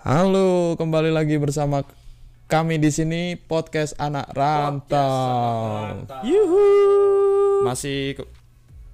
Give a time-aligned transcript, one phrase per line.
[0.00, 1.84] Halo, kembali lagi bersama
[2.48, 6.08] kami di sini podcast anak rantau.
[6.24, 6.64] Yuhu.
[7.68, 8.16] Masih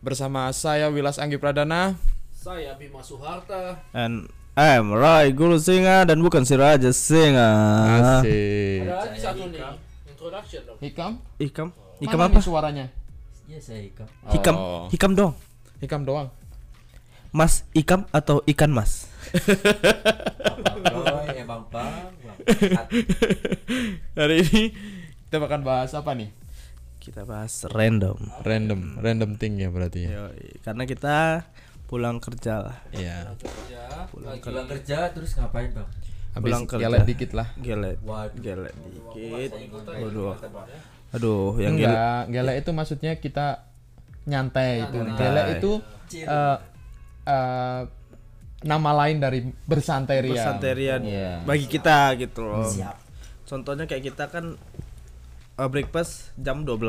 [0.02, 1.94] bersama saya Wilas Anggi Pradana.
[2.34, 3.78] Saya Bima Suharta.
[3.94, 4.26] And
[4.58, 7.50] I'm Rai Guru Singa dan bukan si Raja Singa.
[8.18, 8.82] Asik.
[8.90, 9.62] Ada lagi satu nih.
[10.10, 10.78] Introduction dong.
[10.82, 11.12] Hikam?
[11.38, 11.68] Ikam?
[12.02, 12.42] Ikam Mana apa?
[12.42, 12.90] suaranya?
[13.46, 14.10] Iya saya Ika.
[14.34, 14.54] Hikam?
[14.58, 15.38] Oh, Hikam dong.
[15.78, 16.34] Hikam doang.
[17.36, 19.12] Mas Ikam atau ikan mas?
[21.68, 21.92] Bang.
[24.16, 24.62] Hari ini
[25.28, 26.32] kita akan bahas apa nih?
[26.96, 28.16] Kita bahas random.
[28.40, 30.32] Random, random thing ya berarti ya.
[30.32, 31.44] Yoi, Karena kita
[31.84, 32.76] pulang kerja lah.
[32.96, 33.36] Iya.
[33.36, 34.08] Kerja.
[34.16, 35.88] lagi Pulang kerja terus ngapain bang?
[36.32, 36.82] Habis Pulang kerja.
[36.88, 37.48] gelet dikit lah.
[37.60, 37.98] Gelet.
[38.00, 38.40] Waduh.
[38.40, 39.50] Gelet dikit.
[39.60, 40.32] ikutan Aduh.
[40.32, 40.80] ikutan, Bang, ya.
[41.12, 42.24] Aduh, yang gelet.
[42.32, 43.68] Gelek itu maksudnya kita
[44.24, 44.98] nyantai itu.
[45.20, 45.72] Gelek itu
[46.24, 46.56] eh,
[47.26, 47.82] eh,
[48.62, 50.32] nama lain dari bersantai ria.
[50.32, 51.32] Bersanterian Iya.
[51.42, 52.64] bagi kita gitu loh.
[52.64, 52.96] Siap.
[53.44, 54.58] Contohnya kayak kita kan
[55.56, 56.82] uh, breakfast jam 12.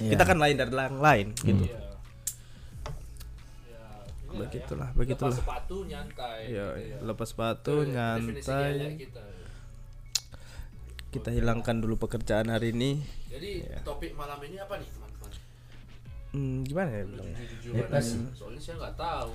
[0.00, 0.10] Iya.
[0.10, 1.64] Kita kan lain dari yang lain gitu.
[1.66, 1.78] Iya.
[3.64, 3.82] Ya,
[4.26, 4.96] inilah Begitulah, ya.
[4.96, 5.30] begitulah.
[5.30, 6.40] Lepas sepatu nyantai.
[6.46, 6.96] Iya, Iya.
[7.00, 8.74] lepas sepatu, Itu nyantai.
[8.96, 9.22] kita.
[11.10, 13.02] Kita hilangkan dulu pekerjaan hari ini.
[13.26, 13.82] Jadi Iya.
[13.82, 15.30] topik malam ini apa nih teman-teman?
[16.30, 17.04] Hmm, gimana ya
[17.72, 18.02] Bebas aja.
[18.08, 18.22] sih.
[18.32, 19.30] Soalnya saya nggak tahu.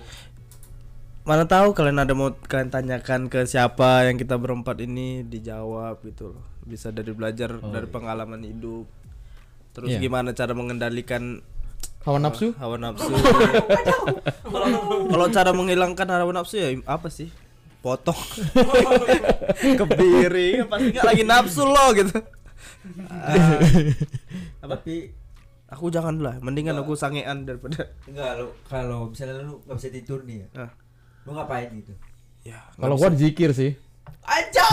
[1.25, 6.31] Mana tahu kalian ada mau kalian tanyakan ke siapa yang kita berempat ini dijawab gitu
[6.31, 6.45] loh.
[6.61, 8.85] Bisa dari belajar dari pengalaman hidup.
[9.73, 9.99] Terus Iya.
[9.99, 11.41] gimana cara mengendalikan
[12.05, 12.53] Hawa nafsu?
[12.61, 13.09] hawa nafsu?
[15.11, 17.33] Kalau cara menghilangkan hawa nafsu ya apa sih?
[17.81, 18.17] Potong.
[19.81, 22.13] Kebiri, pasti nggak lagi nafsu lo gitu.
[23.09, 23.57] Ah,
[24.61, 25.09] Tapi
[25.65, 30.21] aku jangan lah, mendingan aku sangean daripada enggak lo kalau misalnya lu nggak bisa tidur
[30.21, 30.47] nih ya.
[30.53, 30.71] Ah.
[31.25, 31.93] Lu ngapain gitu?
[32.45, 32.61] ya.
[32.77, 33.73] Kalau gua zikir sih.
[34.25, 34.61] Aja.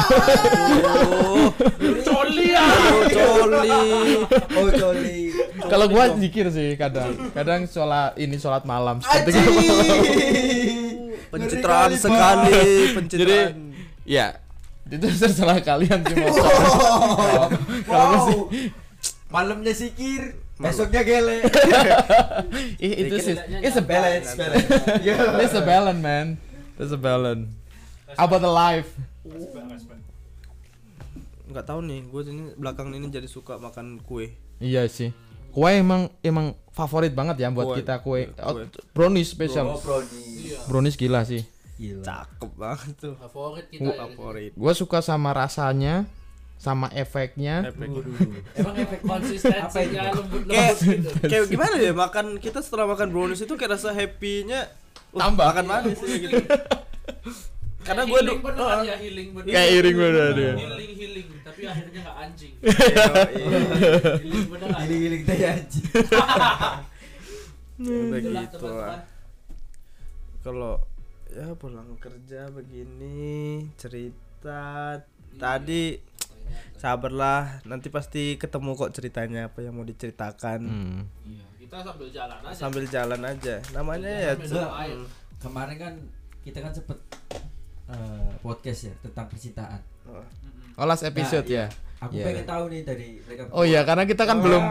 [2.08, 2.64] Coli ya.
[2.64, 3.68] Oh, coli.
[4.56, 5.18] Oh coli.
[5.68, 7.16] Kalau gua zikir sih kadang.
[7.32, 9.32] Kadang sholat ini sholat malam seperti.
[11.32, 13.16] Pencitraan sekali, pencitraan.
[13.16, 13.38] Jadi
[14.04, 14.36] ya
[14.92, 16.60] itu terserah kalian sih mau sholat.
[16.60, 17.48] Oh,
[17.88, 18.26] Kalau wow.
[18.28, 18.68] sih
[19.32, 21.42] Malamnya sikir, besoknya gele.
[22.86, 24.32] Ih, itu sih it's a balance.
[24.38, 24.68] balance.
[25.06, 25.42] Yeah.
[25.42, 26.38] It's a balance, man.
[26.78, 27.50] It's a balance.
[28.14, 28.90] About the life.
[31.52, 34.32] nggak tahu nih, gue ini belakang ini jadi suka makan kue.
[34.56, 35.12] Iya sih.
[35.52, 37.76] Kue emang emang favorit banget ya buat Kue.
[37.84, 38.32] kita kue.
[38.32, 38.40] Kue.
[38.40, 38.64] Oh,
[38.96, 39.68] brownies spesial.
[39.68, 40.16] Oh, brownies.
[40.16, 40.58] Iya.
[40.64, 41.44] Brownies gila sih.
[41.76, 42.00] Gila.
[42.00, 43.14] Cakep banget tuh.
[43.20, 43.84] Favorit kita.
[43.84, 44.04] Gua ya.
[44.16, 44.50] Favorit.
[44.56, 46.08] Gua suka sama rasanya,
[46.62, 47.66] sama efeknya.
[47.74, 47.90] Efek.
[48.62, 51.10] Emang efek konsistensinya lembut Kayak lembut gitu.
[51.26, 54.70] kayak gimana ya makan kita setelah makan brownies itu kayak rasa happy-nya
[55.10, 55.42] uh, Tambah.
[55.42, 56.38] makan manis ya gitu.
[57.82, 58.38] Karena gue healing
[58.86, 59.50] ya healing bener.
[59.50, 60.52] Kayak iring bener dia.
[60.54, 62.54] Healing healing tapi akhirnya nggak anjing.
[62.62, 63.04] Iya,
[64.22, 64.68] Healing bener.
[64.86, 65.86] Giling-giling teh anjing.
[67.82, 68.98] udah Itulah, gitu lah.
[70.46, 70.74] Kalau
[71.26, 75.02] ya pulang kerja begini cerita
[75.34, 75.96] tadi
[76.82, 81.00] sabarlah nanti pasti ketemu kok ceritanya apa yang mau diceritakan Hmm.
[81.22, 82.58] Iya, kita sambil jalan aja.
[82.58, 84.98] sambil jalan aja namanya ya air.
[85.38, 85.94] Kemarin kan
[86.40, 86.98] kita kan sempet
[87.84, 89.80] eh, podcast ya tentang percintaan.
[90.04, 90.26] oh,
[90.74, 91.66] Oh last episode Nah, iya.
[91.68, 92.00] ya.
[92.00, 92.24] Aku Iya.
[92.26, 93.42] pengen tahu nih dari mereka.
[93.50, 94.42] Oh iya karena kita kan Oh.
[94.42, 94.62] belum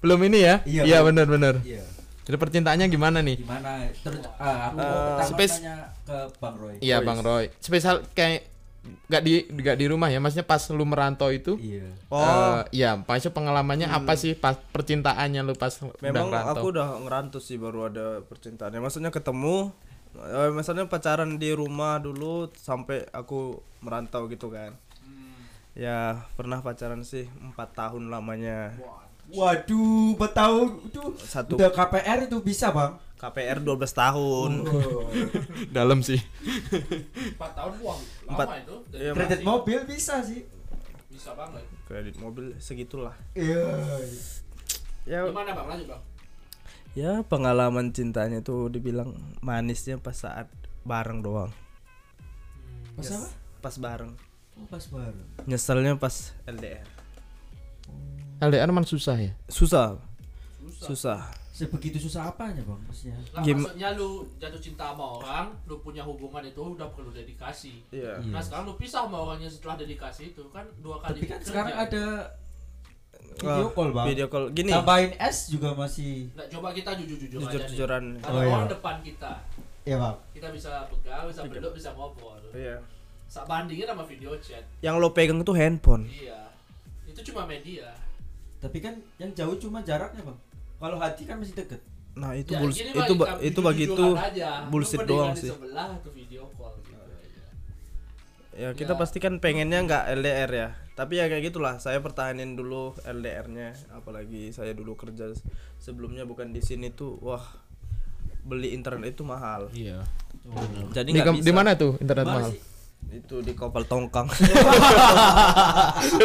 [0.00, 0.54] belum ini ya.
[0.64, 1.06] Iya, Iya belum.
[1.08, 1.54] benar-benar.
[1.62, 1.84] Iya.
[2.20, 3.36] Jadi percintaannya gimana nih?
[3.38, 3.70] Gimana?
[3.92, 6.74] Terus ah, aku Eh, space- tanya ke Bang Roy.
[6.78, 6.96] Iya.
[7.00, 7.50] Bang Roy.
[7.56, 8.46] Spesial kayak
[8.80, 11.60] nggak di nggak di rumah ya, maksudnya pas lu merantau itu.
[11.60, 11.92] Iya.
[12.08, 16.60] oh eh, iya, maksudnya pengalamannya apa sih pas percintaannya lu pas memang udah merantau?
[16.60, 19.70] aku udah ngerantau sih baru ada percintaannya maksudnya ketemu
[20.16, 24.74] eh, misalnya pacaran di rumah dulu sampai aku merantau gitu kan
[25.76, 28.74] ya pernah pacaran sih empat tahun lamanya
[29.30, 31.54] Waduh, bertahun itu Satu.
[31.54, 32.98] udah KPR itu bisa bang?
[33.20, 34.52] KPR 12 tahun
[35.76, 36.16] Dalam sih.
[36.16, 38.46] 4 tahun uang lama Empat.
[38.58, 38.76] itu.
[38.88, 40.48] Dan Iya, Kredit mobil bisa sih.
[41.06, 41.60] Bisa banget.
[41.84, 43.66] kredit mobil segitulah Iya.
[45.02, 45.66] ya Gimana Bang?
[45.68, 46.02] Lanjut Bang.
[46.92, 50.46] ya pengalaman cintanya tuh dibilang manisnya pas saat
[50.80, 51.50] bareng doang
[52.94, 53.12] Pas Yes.
[53.12, 53.28] apa?
[53.60, 54.12] pas bareng
[54.54, 55.18] Oh, pas baru.
[55.44, 56.86] nyeselnya pas LDR
[58.40, 59.32] LDR emang susah ya?
[59.46, 59.98] susah
[60.62, 60.86] Susah.
[60.86, 61.20] susah
[61.60, 63.20] Sebegitu susah apanya bang maksudnya?
[63.30, 67.84] Lah, Gim- maksudnya lu jatuh cinta sama orang, lu punya hubungan itu udah perlu dedikasi.
[67.90, 68.32] iya Iya.
[68.32, 71.20] Nah sekarang lu pisah sama orangnya setelah dedikasi itu kan dua kali.
[71.20, 71.46] Tapi kan kerja.
[71.46, 72.04] sekarang ada
[73.36, 74.06] video Oh, call bang.
[74.08, 76.32] video call gini Tambahin S juga masih.
[76.32, 77.52] Nah, coba kita jujur-jujur aja nih.
[77.54, 78.48] jujur-jujuran Ada Oh, iya.
[78.50, 79.32] orang depan kita,
[79.82, 80.16] Iya bang.
[80.32, 82.40] kita bisa pegang, bisa peluk, bisa ngobrol.
[82.52, 82.80] iya
[83.26, 86.50] sak bandingin sama video chat yang lo pegang itu handphone iya
[87.04, 87.94] itu cuma media
[88.58, 90.38] Tapi kan yang jauh cuma jaraknya bang.
[90.80, 91.80] Kalau hati kan masih deket.
[92.10, 94.06] nah itu Ya, bulls- gini itu bagi ba- itu bagi itu
[94.66, 97.14] bullshit doang sih sebelah atau video call gitu aja.
[98.52, 98.98] ya kita Ya.
[98.98, 104.50] pasti kan pengennya nggak LDR ya tapi ya kayak gitulah saya pertahanin dulu LDR-nya apalagi
[104.50, 105.30] saya dulu kerja
[105.76, 107.46] sebelumnya bukan di sini tuh wah
[108.42, 110.02] beli internet itu mahal Iya.
[110.90, 112.52] jadi Di, di mana tuh internet Mana mahal?
[113.08, 114.28] Itu di kapal tongkang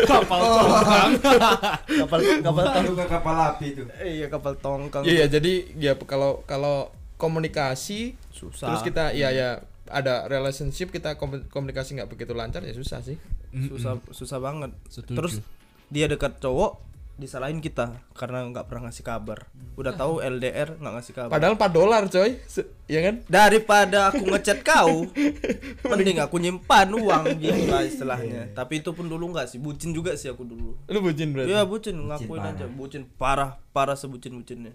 [0.06, 1.12] Kapal tongkang.
[1.98, 3.84] kapal kapal tongkang kapal api itu.
[4.00, 9.50] iya kapal tongkang Iya, jadi ya kalau kalau komunikasi susah terus kita ya ya
[9.88, 13.16] ada relationship kita komu- komunikasi nggak begitu lancar ya susah sih.
[13.56, 15.16] susah susah banget Setuju.
[15.16, 15.34] terus
[15.88, 16.82] dia dekat cowok
[17.16, 19.48] disalahin kita karena nggak pernah ngasih kabar.
[19.76, 21.32] Udah tahu LDR nggak ngasih kabar.
[21.32, 23.24] Padahal 4 dolar coy, Se- ya kan?
[23.26, 25.08] daripada aku ngechat kau
[25.88, 28.52] mending aku nyimpan uang gitu lah istilahnya.
[28.52, 29.60] Tapi itu pun dulu nggak sih.
[29.60, 30.76] Bucin juga sih aku dulu.
[30.88, 31.52] Lu bucin berarti.
[31.52, 31.96] Iya bucin.
[31.96, 32.52] Ngakuin parah.
[32.52, 32.66] aja.
[32.68, 34.72] bucin parah parah sebucin bucinnya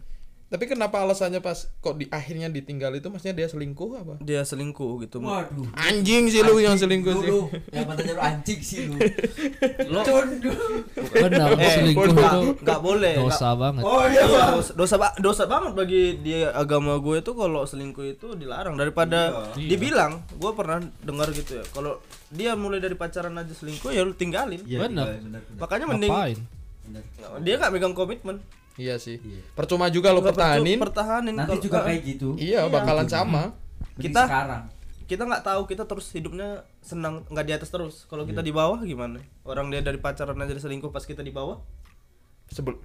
[0.50, 4.14] Tapi kenapa alasannya pas kok di akhirnya ditinggal itu maksudnya dia selingkuh apa?
[4.18, 5.62] dia selingkuh gitu Waduh.
[5.78, 7.22] Anjing sih lu yang selingkuh sih.
[7.24, 8.98] Dulu yang katanya lu anjing sih lu.
[9.94, 10.02] lo
[11.08, 13.82] Benar, eh selingkuh itu nggak boleh dosa banget.
[13.82, 18.34] Oh Iya, dosa, dosa ba- dosa banget bagi dia agama gue itu kalau selingkuh itu
[18.34, 19.70] dilarang daripada Iya.
[19.70, 24.12] dibilang gue pernah dengar gitu ya kalau dia mulai dari pacaran aja selingkuh ya lu
[24.12, 25.14] tinggalin Iya, bener.
[25.56, 26.38] makanya mending Ngapain?
[27.40, 28.42] Dia nggak megang komitmen
[28.80, 29.20] Iya sih.
[29.20, 29.44] Iya.
[29.52, 30.78] Percuma juga Nggak pertahanin.
[30.80, 32.28] pertahanin Nanti Kalau- juga kayak gitu.
[32.34, 33.52] Iya, bakalan sama.
[33.92, 34.64] Mending Kita- sekarang.
[35.04, 36.48] kita nggak tahu kita terus hidupnya
[36.80, 40.54] senang nggak di atas terus kalau kita di bawah gimana orang dia dari pacaran aja
[40.54, 41.58] dia selingkuh pas kita di bawah
[42.46, 42.78] Sebel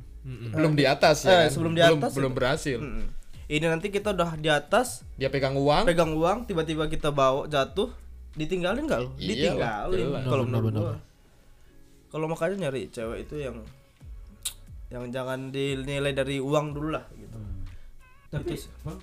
[0.51, 1.37] belum di atas Eh, ya.
[1.39, 1.53] kan?
[1.53, 2.35] sebelum di belum, atas belum itu.
[2.35, 2.77] berhasil.
[2.79, 3.05] Mm-mm.
[3.47, 5.85] ini nanti kita udah di atas Dia pegang uang.
[5.85, 7.93] pegang uang tiba-tiba kita bawa jatuh
[8.33, 10.95] ditinggalin nggak lo Iya, ditinggalin kalau menurut gua
[12.09, 13.61] kalau makanya nyari cewek itu yang
[14.95, 17.35] yang jangan dinilai dari uang dulu lah gitu
[18.31, 18.97] Tapi bang,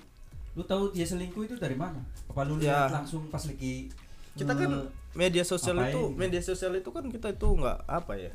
[0.53, 2.01] lu tahu dia selingkuh itu dari mana?
[2.27, 2.89] Apa lu Ya.
[2.89, 3.93] lihat langsung pas lagi
[4.33, 6.17] kita kan eh, media sosial itu gitu?
[6.17, 8.33] media sosial itu kan kita itu nggak apa ya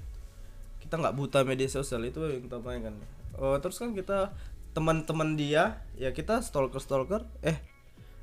[0.78, 2.94] kita nggak buta media sosial itu yang utamanya kan
[3.34, 4.30] oh terus kan kita
[4.70, 7.58] teman-teman dia ya kita stalker stalker eh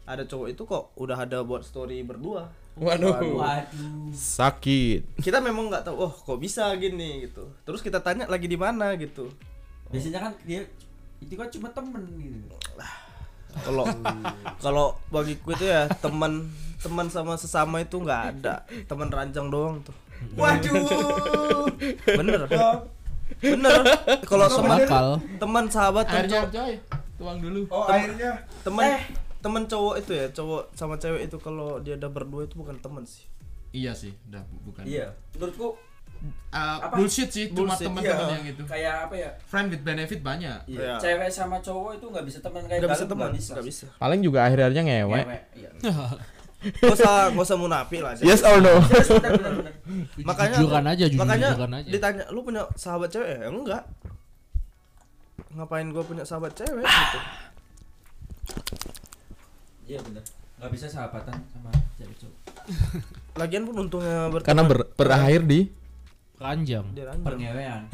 [0.06, 3.16] ada cowok itu kok udah ada buat story berdua Waduh.
[3.40, 4.12] waduh.
[4.12, 5.18] Sakit.
[5.18, 8.94] kita memang nggak tahu oh kok bisa gini gitu terus kita tanya lagi di mana
[8.96, 9.32] gitu
[9.90, 10.66] Biasanya kan dia
[11.18, 12.52] itu kan cuma temen gitu.
[13.64, 13.86] kalau
[14.60, 19.96] kalau bagiku itu ya teman teman sama sesama itu nggak ada teman ranjang doang tuh
[20.36, 21.72] Waduh.
[22.04, 22.44] bener
[23.40, 23.84] bener
[24.28, 25.08] kalau teman Bakal.
[25.40, 26.74] teman sahabat Airnya cowok coy.
[27.16, 27.64] Tuang dulu.
[27.72, 29.00] Oh akhirnya teman
[29.46, 33.06] teman cowok itu ya cowok sama cewek itu kalau dia udah berdua itu bukan teman
[33.06, 33.30] sih
[33.70, 34.82] Iya sih, udah bukan.
[34.84, 35.14] Iya.
[35.34, 35.78] Menurutku
[36.50, 36.96] Uh, Apa?
[36.96, 38.34] bullshit sih cuma teman-teman iya.
[38.34, 38.64] yang itu.
[38.66, 39.30] kayak apa ya?
[39.46, 40.58] Friend with benefit banyak.
[40.66, 40.80] Iya.
[40.80, 40.94] Iya.
[40.98, 43.52] Cewek sama cowok itu nggak bisa teman kayak nggak bisa teman nggak bisa.
[43.54, 45.12] nggak bisa Paling juga akhir-akhirnya ngewe.
[45.20, 45.70] Ngewek, Iya.
[46.82, 48.74] nggak usah nggak usah munafik lah Yes or no?
[48.90, 49.74] Yes, benar, benar, benar.
[50.18, 51.90] makanya Jujuran aja, jujur- makanya jujuran aja.
[51.92, 53.84] ditanya lu punya sahabat cewek ya enggak
[55.52, 57.20] ngapain gua punya sahabat cewek gitu
[59.86, 60.24] Iya benar.
[60.56, 62.38] Nggak bisa sahabatan sama cewek cowok.
[63.42, 65.60] lagian pun untungnya berteman Karena ber- berakhir di
[66.36, 66.84] Ranjang.
[66.92, 67.24] ranjang.
[67.24, 67.82] Pengewean.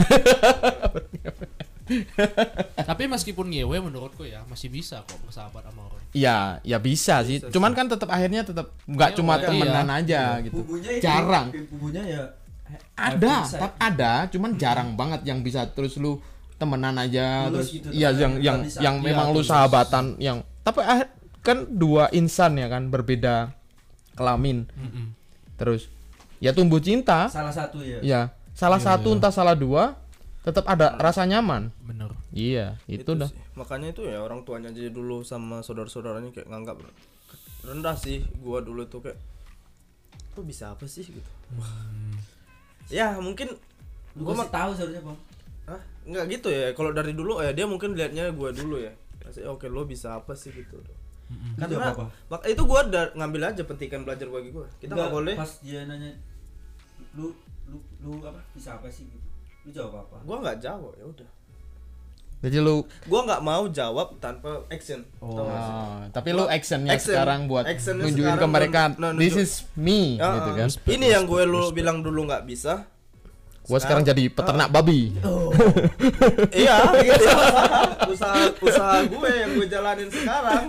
[2.81, 6.01] Tapi meskipun ngewe menurutku ya masih bisa kok bersahabat sama orang.
[6.11, 7.37] Ya, ya bisa sih.
[7.37, 9.43] Bisa Cuman kan tetap akhirnya tetap nggak Iya, cuma iya.
[9.45, 10.55] temenan aja gitu.
[10.57, 11.03] Bumbunya itu.
[11.03, 11.47] Jarang.
[11.69, 12.23] Bumbunya ya
[12.95, 13.57] Ada, bisa.
[13.59, 16.23] tapi ada, cuman jarang banget yang bisa terus lu
[16.55, 19.49] temenan aja Tulus terus gitu, iya temenan, yang nggak yang yang Iya, memang lu tulus.
[19.51, 20.79] sahabatan yang tapi
[21.41, 23.53] kan dua insan ya kan berbeda
[24.13, 24.69] kelamin.
[24.73, 25.13] Mm-mm.
[25.57, 25.89] Terus
[26.37, 27.29] ya tumbuh cinta.
[27.29, 27.97] Salah satu ya.
[28.01, 28.21] Ya,
[28.53, 29.15] salah Iya, satu iya.
[29.17, 29.97] entah salah dua
[30.41, 31.69] tetap ada rasa nyaman.
[31.81, 32.09] Bener.
[32.33, 33.29] Iya, itu, dah.
[33.29, 33.37] sih.
[33.53, 36.81] makanya itu ya orang tuanya aja dulu sama saudara-saudaranya kayak nganggap
[37.61, 39.19] rendah sih gua dulu tuh kayak
[40.33, 41.21] lu bisa apa sih gitu
[42.89, 43.53] ya mungkin
[44.15, 45.19] Lu gua masih tahu seharusnya bang.
[45.67, 49.45] ah nggak gitu ya kalau dari dulu ya dia mungkin liatnya gua dulu ya Masih,
[49.45, 50.79] oke lo bisa apa sih gitu
[51.31, 52.05] Lu karena jawab apa?
[52.29, 55.83] mak- itu gua udah ngambil aja petikan belajar bagi gua kita nggak boleh Pas dia
[55.83, 56.11] nanya
[57.13, 57.31] lu
[57.65, 59.27] lu lu apa bisa apa sih gitu.
[59.61, 60.17] Lu jawab apa?
[60.21, 61.29] gua nggak jawab ya udah
[62.41, 65.45] Jadi lu gua nggak mau jawab tanpa action Oh.
[65.45, 67.13] Ah, tapi lu actionnya Action.
[67.13, 70.69] sekarang buat Actionnya nunjukin ke sekarang mereka nun- nun- this is me Ah, gitu kan.
[70.89, 72.89] ini yang gue lu bilang dulu nggak bisa
[73.71, 75.15] Gua sekarang jadi peternak babi.
[76.51, 77.15] iya iya.
[78.03, 80.67] usaha usaha gue yang gue jalanin sekarang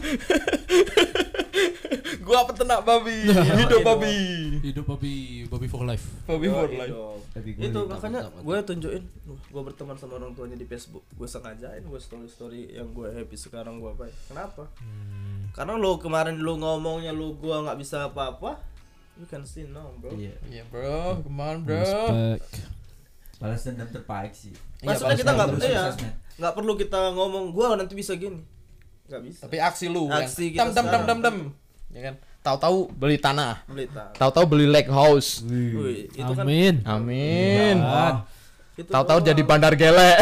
[2.22, 3.26] gua peternak babi.
[3.58, 4.16] Hidup babi.
[4.62, 5.14] Hidup babi,
[5.50, 6.06] babi for life.
[6.24, 6.94] Babi for life.
[7.32, 11.80] Tapi gue itu makanya gue tunjukin gue berteman sama orang tuanya di Facebook gue sengajain
[11.80, 14.68] gue story story yang gue happy sekarang gue apa kenapa
[15.56, 18.60] karena lo kemarin lo ngomongnya lo gue nggak bisa apa apa
[19.16, 20.36] you can see now bro Iya.
[20.48, 21.24] Iya, bro.
[21.24, 21.80] Come on, bro.
[21.80, 22.68] Respect.
[23.42, 24.54] Balas dendam terbaik sih.
[24.80, 26.12] maksudnya balas kita nggak iya sukses, men.
[26.38, 28.38] nggak perlu kita ngomong gue nanti bisa gini
[29.04, 31.06] nggak bisa Tapi aksi lu yang Aksi kita dam dam dam sekarang.
[31.06, 31.36] dam dam.
[31.90, 32.14] Ya kan?
[32.40, 33.62] Tahu-tahu beli tanah.
[33.66, 35.42] beli tanah Tahu-tahu beli lake house.
[35.44, 36.74] Wih, itu kan Amin.
[36.82, 37.76] Amin.
[38.72, 39.28] Itu Tahu-tahu doang.
[39.28, 40.16] jadi bandar gelek.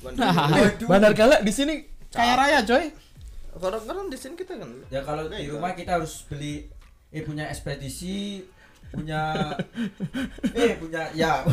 [0.00, 1.74] Bandar- bandar gelek di sini
[2.10, 2.90] kaya raya, coy.
[3.52, 6.66] kadang-kadang di sini kita kan Ya kalau di rumah kita harus beli
[7.08, 8.40] eh punya ekspedisi
[8.90, 9.22] punya
[10.58, 11.46] eh punya ya.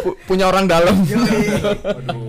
[0.00, 0.94] Pu- punya orang dalam.
[1.94, 2.22] aduh.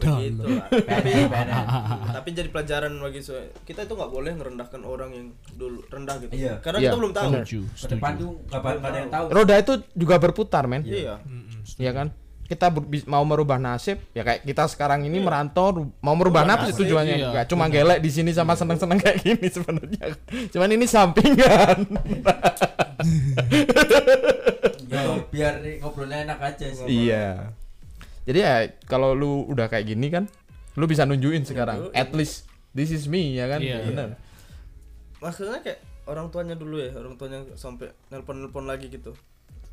[0.00, 0.66] Gitu lah.
[2.16, 6.32] Tapi jadi pelajaran bagi saya kita itu nggak boleh ngerendahkan orang yang dulu rendah gitu.
[6.32, 6.58] Iya.
[6.60, 7.30] karena Iya, kita belum tahu.
[7.32, 8.22] Setuju, ke depan setuju.
[8.22, 9.24] tuh nggak ada yang tahu.
[9.30, 10.82] Roda itu juga berputar, men.
[10.82, 11.18] iya.
[11.20, 11.80] Mm-mm, setuju.
[11.80, 12.06] Iya kan?
[12.50, 12.66] Kita
[13.06, 16.82] mau merubah nasib, ya kayak kita sekarang ini merantau ru- mau merubah Merubah nasib nasib,
[16.82, 17.16] tujuannya.
[17.16, 17.28] iya.
[17.32, 20.18] Gak cuma gelek di sini sama seneng-seneng kayak gini sebenarnya.
[20.50, 21.78] Cuman ini sampingan.
[24.84, 27.54] ya biar nih ngobrolnya enak aja sih iya.
[28.26, 28.54] Jadi ya
[28.84, 30.26] kalau lu udah kayak gini kan,
[30.74, 31.88] lu bisa nunjukin sekarang.
[31.92, 33.62] At least this is me ya kan?
[33.62, 33.86] Iya.
[33.86, 34.18] Bener.
[35.18, 35.78] maksudnya kayak
[36.08, 39.12] orang tuanya dulu ya orang tuanya sampai nelpon nelpon lagi gitu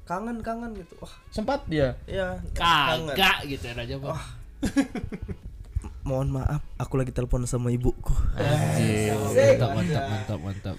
[0.08, 2.00] kangen kangen gitu wah Sempat dia.
[2.06, 4.16] iya kangen Kagak gitu aja, Bang.
[6.02, 10.78] mohon maaf aku lagi telepon sama ibuku Mantap, mantap, mantap, mantap.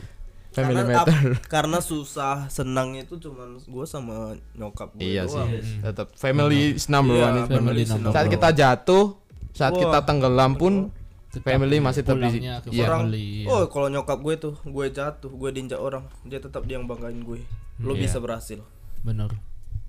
[0.48, 1.12] Family karena, matter.
[1.12, 4.16] ap- karena susah senang itu cuman gue sama
[4.54, 5.36] nyokap gue Iya sih.
[5.36, 5.50] doang.
[5.84, 7.40] Tetap family is number Iya, one.
[7.46, 8.32] family is number Saat one.
[8.32, 9.04] kita jatuh,
[9.52, 9.80] saat Wah.
[9.84, 10.88] kita tenggelam pun
[11.28, 12.64] Tetap family masih tetap di Iya.
[12.82, 13.46] orang family, iya.
[13.46, 17.20] oh kalau nyokap gue tuh gue jatuh gue diinjak orang dia tetap dia yang banggain
[17.20, 17.44] gue
[17.78, 18.00] lo Iya.
[18.00, 18.64] bisa berhasil
[19.08, 19.30] Bener.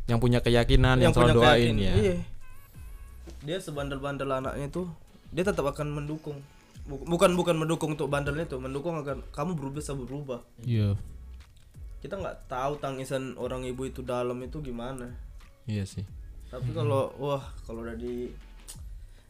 [0.07, 1.83] yang punya keyakinan yang, selalu doain keyakinan.
[1.83, 1.93] ya.
[1.93, 2.15] Iya.
[3.41, 4.87] Dia sebandel-bandel anaknya tuh
[5.29, 6.39] dia tetap akan mendukung.
[6.83, 10.39] Bu- Bukan bukan mendukung untuk bandelnya tuh, mendukung akan kamu berubah bisa berubah.
[10.59, 10.97] Iya.
[11.99, 15.13] Kita nggak tahu tangisan orang ibu itu dalam itu gimana.
[15.63, 16.01] Iya sih.
[16.49, 18.33] Tapi kalau wah kalau udah di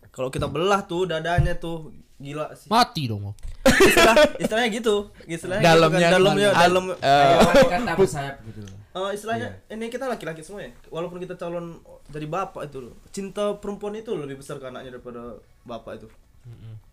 [0.09, 2.71] kalau kita belah tuh dadanya tuh gila sih.
[2.71, 3.35] Mati dong.
[3.67, 4.95] Istilah, istilahnya gitu.
[5.25, 6.15] Istilahnya Dalamnya- gitu kan.
[6.15, 7.35] dalamnya Al- dalam eh,
[7.67, 10.73] kata bersayap gitu Eh, istilahnya ini kita laki-laki semua ya.
[10.87, 11.77] Walaupun kita calon
[12.07, 12.95] jadi bapak itu loh.
[13.09, 16.07] Cinta perempuan itu lebih besar ke anaknya daripada bapak itu.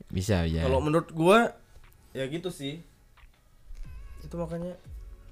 [0.07, 0.63] Bisa ya.
[0.63, 1.57] kalau menurut gua
[2.13, 2.85] ya gitu sih.
[4.21, 4.77] Itu makanya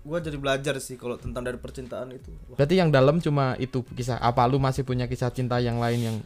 [0.00, 2.32] gua jadi belajar sih kalau tentang dari percintaan itu.
[2.48, 6.00] Wah, Berarti yang dalam cuma itu kisah apa lu masih punya kisah cinta yang lain
[6.00, 6.16] yang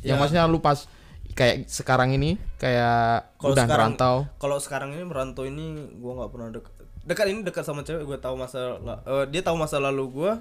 [0.00, 0.20] yang Ya.
[0.20, 0.84] maksudnya lu pas
[1.30, 4.16] kayak sekarang ini kayak Kalau udah sekarang- merantau.
[4.36, 5.64] kalau sekarang ini merantau ini
[5.96, 6.72] gua nggak pernah dekat
[7.08, 10.32] dekat ini dekat sama cewek gua tahu masa eh, dia tahu masa lalu gua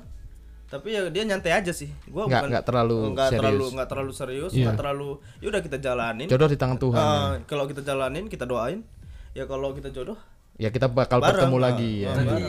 [0.67, 3.71] tapi ya dia nyantai aja sih gua Nggak- bukan nggak terlalu nggak terlalu serius.
[3.71, 5.09] nggak terlalu serius nggak terlalu
[5.39, 6.99] ya udah kita jalanin Jodoh di tangan Tuhan.
[6.99, 7.07] ya.
[7.07, 8.83] Ah, kalau kita jalanin kita doain
[9.31, 10.19] ya kalau kita jodoh
[10.57, 12.09] Ya kita bakal bareng, bertemu ah, lagi ya.
[12.09, 12.15] ah.
[12.17, 12.43] berarti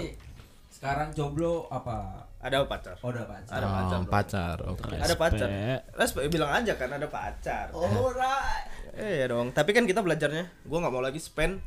[0.69, 1.97] sekarang jomblo apa
[2.39, 4.11] ada pacar oh udah pacar ada Oh, pacar bro.
[4.11, 4.57] pacar.
[4.65, 4.95] Oke.
[4.97, 5.83] ada pacar Respect.
[5.95, 7.67] respect bilang aja kan ada pacar
[8.95, 11.63] eh ya dong tapi kan kita belajarnya gua nggak mau lagi spend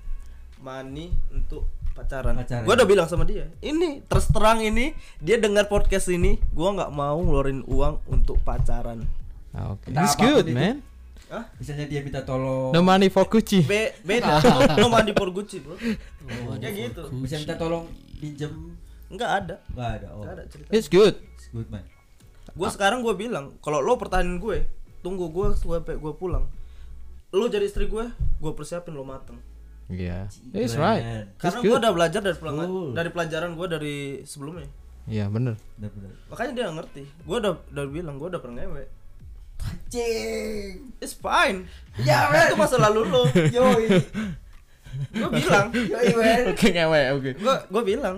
[0.59, 1.63] money untuk
[2.01, 2.65] pacaran, Pacaran.
[2.65, 6.91] gua udah bilang sama dia ini terus terang ini dia dengar podcast ini gua nggak
[6.91, 9.05] mau ngeluarin uang untuk pacaran.
[9.51, 9.91] Ah, Oke.
[9.91, 10.55] Entah It's good, itu.
[10.55, 10.79] man.
[11.27, 11.47] Hah?
[11.55, 12.71] misalnya dia minta tolong.
[12.71, 13.63] No money for Gucci.
[13.63, 14.39] Be beda.
[14.79, 15.75] No money for Gucci bro.
[16.57, 17.07] ya gitu.
[17.19, 18.75] Bisa minta tolong pinjem?
[19.07, 19.55] Nggak ada.
[19.69, 20.23] Nggak ada oh.
[20.23, 21.15] Nggak ada cerita It's good.
[21.35, 21.83] it's good man.
[22.51, 24.67] Gue sekarang gue bilang kalau lo pertahanin gue
[24.99, 26.47] tunggu gue sampai gue pulang.
[27.31, 29.39] Lo jadi istri gue gue persiapin lo mateng
[29.91, 30.31] Iya.
[30.51, 30.81] It's Keren.
[30.81, 31.03] right.
[31.27, 32.89] It's karena gue udah belajar dari pelang- Cool.
[32.95, 34.67] dari pelajaran gue dari sebelumnya.
[35.03, 35.57] Iya, bener.
[35.75, 37.03] benar-benar makanya dia ngerti.
[37.21, 38.85] Gue udah udah bilang gue udah pernah ngewe.
[39.89, 41.67] Cing it's fine.
[42.07, 43.85] Ya itu masa lalu lo yoi.
[45.11, 47.29] Gue bilang yoi man Oke, ngewe, oke.
[47.35, 48.15] gue gue bilang.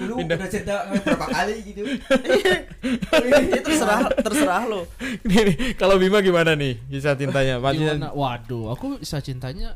[0.00, 1.82] Lu udah cerita berapa kali gitu?
[1.86, 4.86] Itu terserah terserah lo
[5.22, 7.58] Nih, nih, kalau Bima gimana nih kisah cintanya?
[7.60, 9.74] Waduh, aku bisa cintanya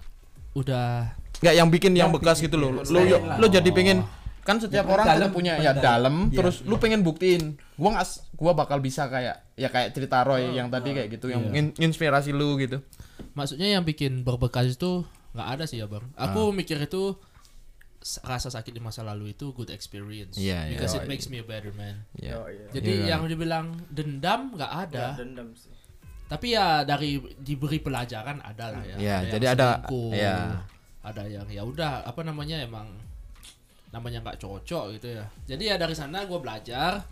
[0.55, 2.71] udah nggak yang bikin yang Yang bekas bikin gitu loh.
[2.73, 3.37] Lu lu, lah.
[3.37, 3.99] lu jadi pengen
[4.45, 5.81] kan setiap orang dalam, kita punya ya dalam.
[5.81, 6.83] dalam Iya, terus lu iya.
[6.85, 7.43] pengen buktiin
[7.75, 11.49] gua nggak gua bakal bisa kayak ya kayak cerita Roy yang tadi kayak gitu yang
[11.49, 11.73] Iya.
[11.81, 12.85] inspirasi lu gitu.
[13.33, 17.17] maksudnya yang bikin berbekas itu nggak ada sih ya bang aku mikir itu
[18.21, 20.37] rasa sakit di masa lalu itu good experience.
[20.37, 20.77] Iya, iya.
[20.77, 22.05] Because Oh, it makes me a better man.
[22.13, 22.37] Ya.
[22.37, 22.69] Oh, iya.
[22.69, 23.17] Jadi Iya.
[23.17, 25.17] yang dibilang dendam nggak ada.
[25.17, 25.73] Nggak dendam sih
[26.25, 28.97] Tapi ya dari diberi pelajaran ada lah ya.
[28.97, 30.37] Iya, yang jadi ada- selingkuh, iya.
[31.05, 32.89] Ada yang ya udah apa namanya emang
[33.93, 35.25] namanya nggak cocok gitu ya.
[35.47, 37.05] Jadi ya dari sana gue belajar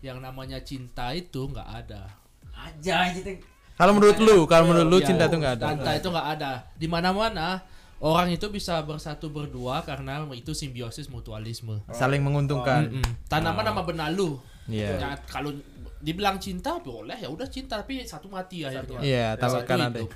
[0.00, 2.08] yang namanya cinta itu nggak ada.
[2.54, 3.36] Aja gitu.
[3.76, 5.66] Kalau menurut lu, kalau menurut lu cinta itu nggak ada.
[5.72, 6.52] Cinta itu nggak ada.
[6.76, 7.64] Di mana-mana
[8.00, 11.80] orang itu bisa bersatu berdua karena itu simbiosis mutualisme.
[11.92, 12.88] Saling menguntungkan.
[13.28, 14.36] Tanaman sama benalu.
[14.68, 14.98] Iya.
[14.98, 15.54] Ya, kalau
[16.00, 19.00] dibilang cinta boleh ya udah cinta tapi satu mati akhirnya.
[19.00, 20.00] Iya, ada.
[20.00, 20.10] hidup.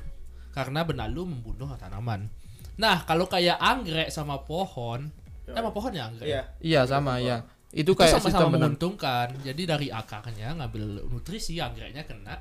[0.52, 2.28] Karena benalu membunuh tanaman.
[2.74, 5.06] Nah, kalau kayak anggrek sama pohon,
[5.46, 6.26] eh, sama pohon ya anggrek.
[6.26, 7.42] iya Iya sama ya.
[7.74, 8.54] Itu Itu kayak sama-sama sistem benar.
[8.70, 9.26] menguntungkan.
[9.42, 12.38] Jadi dari akarnya ngambil nutrisi, anggreknya kena.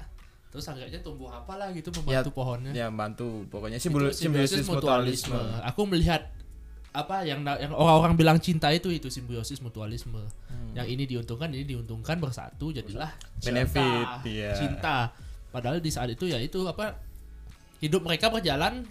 [0.53, 2.69] Terus anggreknya tumbuh apalah gitu membantu pohonnya.
[2.69, 5.41] Ya bantu pokoknya Itu simbol simbiosis mutualisme.
[5.65, 6.29] Aku melihat
[6.93, 10.21] apa yang yang orang-orang bilang cinta itu itu simbiosis mutualisme.
[10.73, 10.79] Hmm.
[10.81, 13.13] Yang ini diuntungkan, ini diuntungkan bersatu jadilah
[13.45, 13.77] Benefit,
[14.09, 14.25] cinta.
[14.25, 14.51] iya.
[14.57, 14.97] Cinta.
[15.53, 16.97] Padahal di saat itu ya itu apa
[17.77, 18.81] hidup mereka berjalan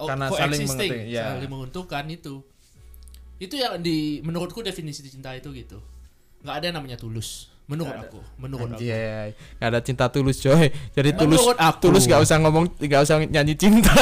[0.00, 0.64] oh, Karena saling
[1.04, 1.36] ya.
[1.36, 2.40] saling menguntungkan itu.
[3.36, 5.78] Itu yang di menurutku definisi cinta itu gitu.
[6.38, 7.50] nggak ada yang namanya tulus.
[7.68, 8.80] Menurut aku, menurut aku.
[8.80, 10.72] Anjay, nggak ada cinta tulus coy.
[10.96, 11.80] Jadi tulus Menurut aku.
[11.84, 13.92] tulus gak usah ngomong, gak usah nyanyi cinta.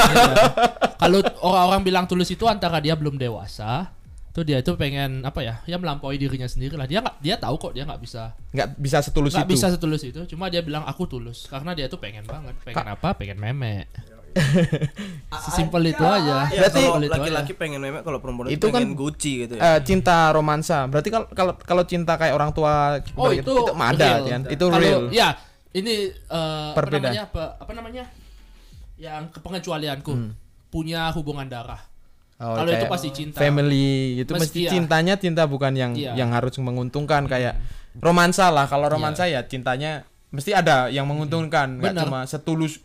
[1.02, 3.90] Kalau orang-orang bilang tulus itu antara dia belum dewasa,
[4.36, 5.64] tuh dia itu pengen apa ya?
[5.64, 6.84] Ya melampaui dirinya sendiri lah.
[6.84, 9.52] Dia nggak dia tahu kok dia nggak bisa Nggak bisa setulus nggak itu.
[9.56, 10.20] bisa setulus itu.
[10.28, 12.52] Cuma dia bilang aku tulus karena dia tuh pengen banget.
[12.60, 13.16] Pengen apa?
[13.16, 13.88] Pengen meme.
[15.42, 16.44] Sesimpel itu aja.
[16.46, 19.60] Ya, Berarti- itu laki-laki pengen memek kalau perempuan Itu itu kan- Gucci gitu ya.
[19.72, 20.84] Eh, cinta romansa.
[20.84, 24.28] Berarti kalau kalau kalau cinta kayak orang tua Oh itu mah ada real.
[24.28, 24.40] kan?
[24.46, 25.02] Itu Kalau- real.
[25.08, 25.40] Ya
[25.72, 28.04] ini eh, apa namanya apa, apa namanya?
[28.96, 30.12] Yang kepengecualianku
[30.68, 31.80] punya hubungan darah.
[32.36, 33.40] Oh, Kalau itu pasti cinta.
[33.40, 34.70] Family itu Mesti mesti iya.
[34.76, 36.12] cintanya cinta bukan yang Iya.
[36.20, 37.56] yang harus menguntungkan kayak
[37.96, 38.68] romansa lah.
[38.68, 42.84] Kalau romansa ya cintanya mesti ada yang menguntungkan, nggak cuma setulus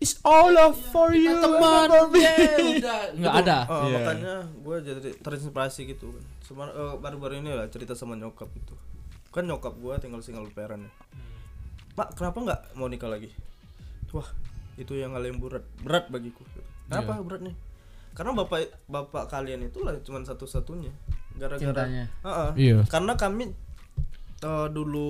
[0.00, 1.28] It's all of for you.
[1.38, 3.58] Teman, for me." yeah, udah nggak ada.
[3.68, 3.96] Oh, Iya.
[4.00, 6.24] makanya gue jadi terinspirasi gitu kan.
[6.40, 8.72] Semar- eh, baru-baru ini lah cerita sama nyokap itu.
[9.28, 10.92] Kan nyokap gue tinggal single parent ya.
[11.92, 13.28] Pak, kenapa nggak mau nikah lagi?
[14.10, 14.24] Wah,
[14.74, 16.48] itu yang hal yang berat, berat bagiku.
[16.88, 17.52] Kenapa beratnya?
[18.12, 20.90] Karena bapak bapak kalian itulah cuma satu-satunya.
[21.34, 22.04] Gara-gara Cintanya.
[22.20, 22.50] Heeh.
[22.56, 22.78] Iya.
[22.86, 23.54] Karena kami
[24.40, 25.08] eh, dulu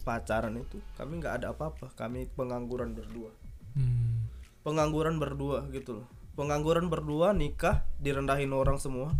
[0.00, 1.90] pacaran itu kami nggak ada apa-apa.
[1.92, 3.30] Kami pengangguran berdua
[3.72, 4.26] Hmm.
[4.60, 9.14] pengangguran berdua gitu loh pengangguran berdua nikah direndahin orang semua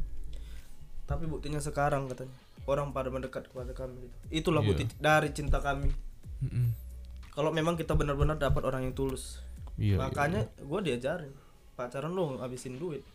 [1.07, 2.35] tapi buktinya sekarang katanya
[2.66, 4.16] orang pada mendekat kepada kami gitu.
[4.35, 4.68] itulah Iya.
[4.68, 5.94] bukti dari cinta kami
[6.42, 6.74] Mm-mm.
[7.31, 9.38] kalau memang kita benar-benar dapat orang yang tulus
[9.79, 9.96] Iya.
[9.96, 11.31] makanya gue diajarin
[11.78, 13.06] pacaran lo ngabisin duit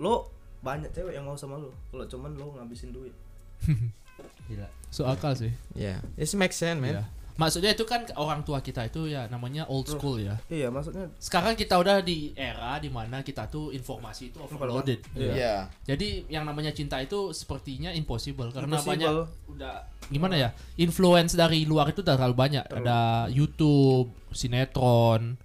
[0.00, 3.12] lo banyak cewek yang mau sama lo kalau cuman lo ngabisin duit
[4.48, 4.68] Gila.
[4.92, 5.48] So akal sih.
[5.72, 6.92] Ya, it makes sense, man.
[6.92, 7.04] Iya.
[7.38, 10.36] Maksudnya itu kan orang tua kita itu ya namanya old school ya.
[10.52, 15.00] iya maksudnya Sekarang kita udah di era di mana kita tuh informasi itu overloaded.
[15.16, 15.32] Iya.
[15.32, 15.56] Iya.
[15.88, 18.92] Jadi yang namanya cinta itu sepertinya impossible karena Impossible.
[18.92, 19.12] banyak
[19.56, 19.74] udah
[20.12, 22.64] gimana ya influence dari luar itu udah terlalu banyak.
[22.68, 25.40] Ada YouTube, sinetron,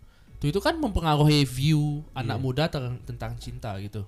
[0.46, 4.06] itu itu kan mempengaruhi view anak muda ter- tentang cinta gitu.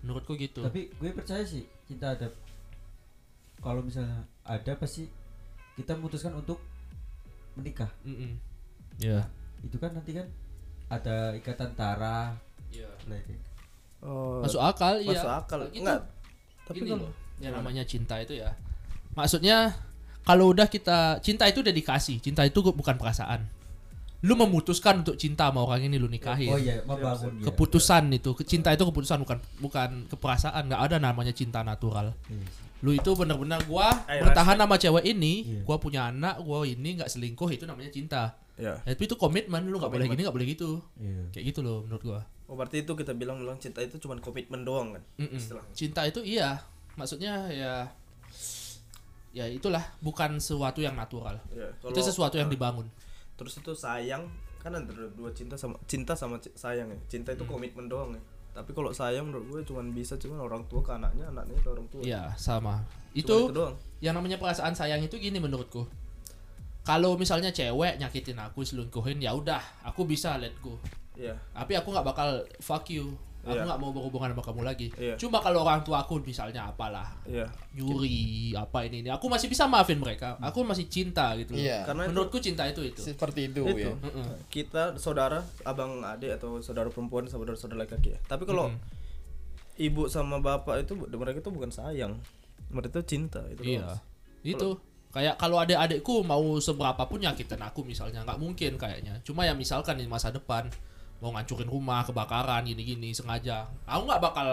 [0.00, 0.64] Menurutku gitu.
[0.64, 2.32] Tapi gue percaya sih cinta ada.
[3.60, 5.08] Kalau misalnya ada pasti
[5.76, 6.60] kita memutuskan untuk
[7.54, 7.88] menikah.
[8.04, 8.36] Mm-mm.
[8.96, 9.28] Ya.
[9.60, 10.26] Itu kan nanti kan
[10.88, 12.36] ada ikatan darah.
[12.72, 12.88] Iya.
[13.06, 13.28] like-
[14.02, 15.14] oh, Masuk akal iya.
[15.14, 15.80] masuk akal Gitu.
[15.86, 16.00] enggak
[16.66, 18.50] tapi Gini kalau loh, yang namanya cinta itu ya.
[19.14, 19.70] Maksudnya
[20.26, 23.46] kalau udah kita cinta itu dedikasi, cinta itu bukan perasaan.
[24.24, 26.48] Lu memutuskan untuk cinta sama orang ini lu nikahin.
[26.48, 27.44] Oh iya, membangun ya.
[27.48, 32.16] Keputusan itu, Ke- cinta itu keputusan bukan bukan keperasaan, nggak ada namanya cinta natural.
[32.26, 32.46] Iya.
[32.80, 35.60] Lu itu benar-benar gua Eh, bertahan sama cewek ini, Iya.
[35.62, 38.36] gua punya anak, gua ini nggak selingkuh itu namanya cinta.
[38.56, 40.80] ya Tapi itu komitmen, lu nggak boleh gini, nggak boleh gitu.
[40.96, 41.28] Iya.
[41.30, 42.20] Kayak gitu loh menurut gua.
[42.46, 45.34] oh berarti itu kita bilang bilang cinta itu cuma komitmen doang kan Mm-mm.
[45.34, 46.62] istilahnya Cinta itu iya,
[46.94, 47.90] maksudnya ya
[49.34, 51.36] ya itulah bukan sesuatu yang natural.
[51.50, 52.88] ya, itu sesuatu yang dibangun.
[53.36, 54.24] Terus itu sayang
[54.58, 57.52] kan ada dua cinta sama cinta sama sayang ya cinta itu Hmm.
[57.52, 61.28] komitmen doang ya tapi kalau sayang menurut gue cuman bisa cuman orang tua ke anaknya
[61.28, 62.80] anaknya ke orang tua Iya, sama.
[62.80, 65.84] Cuma Itu doang yang namanya perasaan sayang itu gini menurutku.
[66.80, 70.78] Kalau misalnya cewek nyakitin aku selingkuhin ya udah, aku bisa let go.
[71.12, 73.12] iya Tapi aku nggak bakal fuck you.
[73.46, 73.62] Aku Iya.
[73.62, 74.90] nggak mau berhubungan sama kamu lagi.
[74.98, 75.14] Iya.
[75.14, 79.64] Cuma kalau orang tua aku misalnya apalah iya nyuri apa ini ini, aku masih bisa
[79.64, 80.34] maafin mereka.
[80.42, 81.54] Aku masih cinta gitu.
[81.54, 81.62] loh.
[81.62, 81.86] Iya.
[81.86, 82.98] karena itu Menurutku cinta itu itu.
[82.98, 83.94] Seperti itu, itu ya.
[83.94, 84.26] Mm-mm.
[84.50, 88.74] kita saudara abang adik atau saudara perempuan saudara saudara laki-laki ya tapi kalau
[89.76, 92.16] ibu sama bapak itu mereka itu bukan sayang
[92.66, 93.84] mereka itu cinta itu Iya.
[93.86, 94.00] doang.
[94.42, 94.68] Itu
[95.12, 99.22] kayak kalau adik-adikku mau seberapa pun nyakitin aku misalnya nggak mungkin kayaknya.
[99.22, 100.66] Cuma ya misalkan di masa depan
[101.18, 103.64] mau ngancurin rumah, kebakaran gini-gini sengaja.
[103.82, 104.48] Aku nggak bakal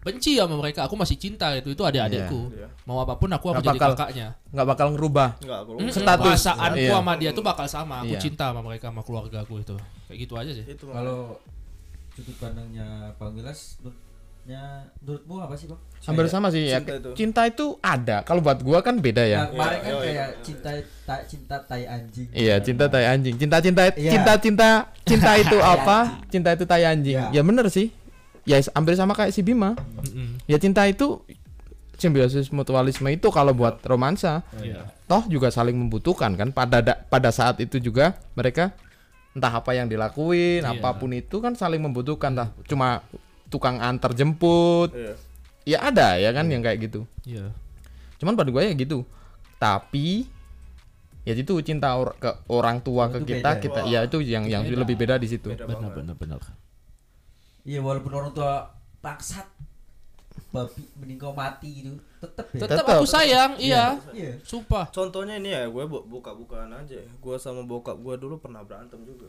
[0.00, 0.84] benci sama mereka.
[0.84, 2.50] Aku masih cinta itu itu adik-adikku.
[2.52, 2.68] Iya.
[2.84, 4.28] Mau apa pun aku aku jadi bakal- kakaknya.
[4.48, 6.24] nggak bakal ngerubah Mm-mm, Status.
[6.40, 6.90] Perasaanku Iya.
[6.90, 8.00] sama dia tuh bakal sama.
[8.00, 8.20] Aku Iya.
[8.20, 9.76] cinta sama mereka sama keluarga aku itu.
[10.08, 10.64] Kayak gitu aja sih.
[10.64, 11.36] itu Kalau
[12.10, 13.76] sudut pandangnya Bang Wilas
[14.42, 14.62] menurutnya
[14.98, 15.80] menurutmu apa sih Bang?
[16.00, 17.10] hampir sama sih ya Cinta itu.
[17.14, 20.16] cinta itu ada kalau buat gua kan beda ya Nah, kemarin kan Iya, iya, kayak
[20.26, 20.42] iya.
[20.42, 20.70] cinta
[21.04, 22.28] ta- cinta tai anjing.
[22.32, 23.34] Iya, cinta tai anjing.
[23.36, 24.10] Cinta cinta Iya.
[24.10, 24.68] cinta cinta
[25.02, 25.98] cinta itu apa?
[26.26, 27.20] Cinta itu tai anjing.
[27.20, 27.28] Iya.
[27.30, 27.92] Ya bener sih.
[28.42, 29.76] Ya hampir sama kayak si Bima.
[30.46, 31.20] Ya cinta itu
[31.94, 34.40] simbiosis mutualisme itu kalau buat romansa.
[34.56, 34.88] Iya.
[35.04, 38.72] Toh juga saling membutuhkan kan pada da- pada saat itu juga mereka
[39.30, 40.74] entah apa yang dilakuin, Iya.
[40.74, 42.48] apa pun itu kan saling membutuhkan lah.
[42.64, 43.04] Cuma
[43.50, 44.94] tukang antar jemput.
[44.94, 45.14] Iya.
[45.66, 47.04] Ya ada ya kan yang kayak gitu.
[47.22, 47.50] Iya.
[48.16, 49.02] Cuman pada gue ya gitu.
[49.56, 50.24] Tapi
[51.20, 53.60] ya itu cinta or- ke orang tua ke Itu kita beda.
[53.60, 54.80] kita ya itu yang yang Beda.
[54.80, 55.50] lebih beda di situ.
[55.50, 56.40] Beda Benar benar benar.
[57.60, 59.44] Iya walaupun orang tua bangsat
[60.50, 62.60] babi mending kau mati gitu tetep ya.
[62.64, 62.96] Tetap Tetep.
[62.96, 63.96] aku sayang, iya.
[64.10, 64.32] Iya.
[64.42, 64.88] Sumpah.
[64.90, 67.00] Contohnya ini ya, gue bu- buka-bukaan aja.
[67.16, 69.28] Gue sama bokap gue dulu pernah berantem juga.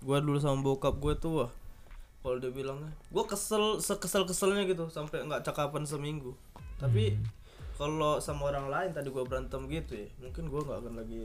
[0.00, 1.50] Gue dulu sama bokap gue tuh wah,
[2.20, 6.36] kalau dia bilangnya, gue kesel sekesel keselnya gitu sampai nggak cakapan seminggu.
[6.76, 7.16] Tapi
[7.74, 11.22] kalau sama orang lain tadi gue berantem gitu ya, mungkin gue nggak akan lagi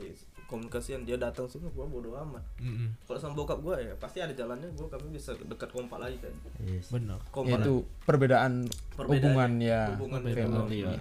[0.48, 1.04] komunikasian.
[1.04, 2.40] Dia datang sini, gue bodo amat.
[2.64, 2.96] Mm-mm.
[3.04, 4.72] Kalau sama bokap gue ya pasti ada jalannya.
[4.72, 6.32] Gue kami bisa dekat kompak lagi kan.
[6.64, 6.88] Yes.
[6.88, 7.20] Benar.
[7.28, 7.60] Kompak.
[7.60, 8.64] itu perbedaan,
[8.96, 10.80] Perbedaan hubungan ya hubungan family.
[10.80, 10.96] iya.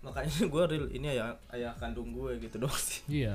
[0.00, 3.26] Makanya gue real ini ayah ayah kandung gue gitu dong sih.
[3.26, 3.34] Iya.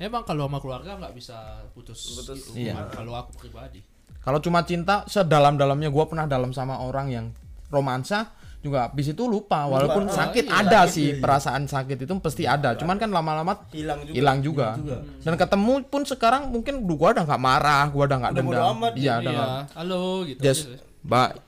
[0.00, 2.54] Emang kalau sama keluarga nggak bisa putus, Putus.
[2.54, 2.86] hubungan.
[2.86, 2.94] Iya.
[2.94, 3.82] Kalau aku pribadi.
[4.20, 7.26] Kalau cuma cinta sedalam-dalamnya gua pernah dalam sama orang yang
[7.68, 8.28] romansa
[8.60, 11.22] juga habis itu lupa walaupun Ah, sakit iya, ada sakit, sih iya, iya.
[11.24, 14.12] perasaan sakit itu pasti ada cuman kan lama-lama Hilang juga.
[14.12, 14.68] hilang juga.
[14.76, 14.96] juga.
[15.24, 19.16] dan ketemu pun sekarang mungkin gua udah nggak marah gua udah nggak dendam amat, iya
[19.16, 19.32] Iya.
[19.32, 20.40] nggak Halo gitu.
[20.44, 20.76] sih.
[21.00, 21.40] mbak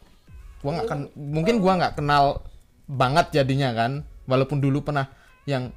[0.65, 2.25] gua nggak mungkin gua nggak kenal
[2.89, 3.93] banget jadinya kan
[4.25, 5.05] walaupun dulu pernah
[5.45, 5.69] yang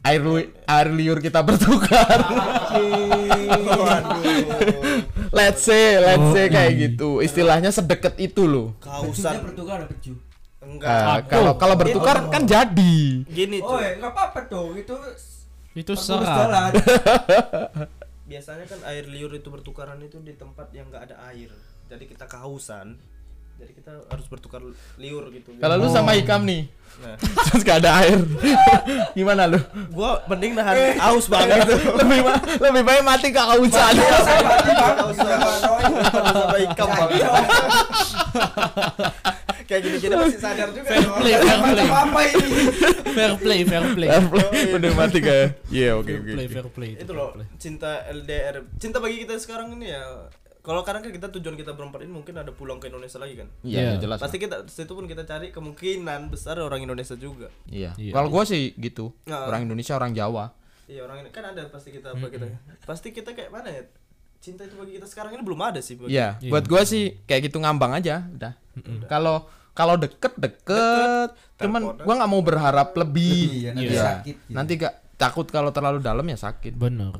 [0.00, 2.18] air lu- air liur kita bertukar
[5.30, 9.44] let's say let's say kayak gitu istilahnya sedekat itu loh Kausan.
[9.44, 10.16] bertukar peju.
[10.60, 10.86] Enggak.
[10.86, 13.82] Ah, kalau kalau bertukar kan jadi Gini Oh, cuy.
[13.82, 14.76] ya nggak apa-apa dong.
[14.76, 14.94] Itu
[15.72, 16.46] Itu serah.
[16.46, 16.70] jalan.
[18.24, 21.50] Biasanya kan air liur itu bertukaran itu di tempat yang enggak ada air.
[21.88, 23.00] Jadi kita kehausan.
[23.60, 24.60] Jadi kita harus bertukar
[24.96, 25.52] liur gitu.
[25.56, 26.64] kalau lu sama Ikam nih
[27.00, 27.16] Nah,
[27.48, 28.20] terus gak ada air
[29.16, 29.56] gimana lu
[29.88, 31.76] gua mending nahan haus banget itu.
[32.02, 35.48] lebih ba- lebih baik mati kehausan Haus sama
[36.12, 37.24] sama ikam banget.
[39.64, 40.88] Kayak gini-gini pasti sadar juga.
[40.88, 42.48] Fair play, fair play, Apa ini?
[43.08, 44.08] fair play, fair play.
[44.74, 46.52] udah mati kayak iya oke Fair oke play, oke.
[46.52, 46.90] fair play.
[46.96, 47.46] Itu fair loh play.
[47.56, 48.56] cinta LDR.
[48.76, 50.04] Cinta bagi kita sekarang ini ya.
[50.60, 53.48] Kalau kadang kan kita tujuan kita berempat ini mungkin ada pulang ke Indonesia lagi kan.
[53.62, 53.92] iya Iya.
[53.98, 57.48] jelas Pasti kita situ pun kita cari kemungkinan besar orang Indonesia juga.
[57.64, 58.12] iya Iya.
[58.12, 59.46] kalau gua sih gitu Nah.
[59.46, 60.52] orang Indonesia orang Jawa
[60.84, 62.44] Iya orang ini kan ada pasti kita apa kita.
[62.82, 63.86] Pasti kita kayak mana ya?
[64.36, 65.94] Cinta itu bagi kita sekarang ini belum ada sih.
[65.94, 66.50] bagi- Iya, Iya.
[66.50, 68.52] buat gua sih kayak gitu ngambang aja, udah.
[69.06, 72.02] Kalau kalau deket deket, cuman Teleponan.
[72.02, 73.46] gua nggak mau berharap lebih.
[73.60, 74.02] Iya, nanti Iya.
[74.02, 74.36] sakit.
[74.40, 74.50] gitu.
[74.50, 76.74] Nanti gak takut kalau terlalu dalam ya sakit.
[76.74, 77.14] Bener.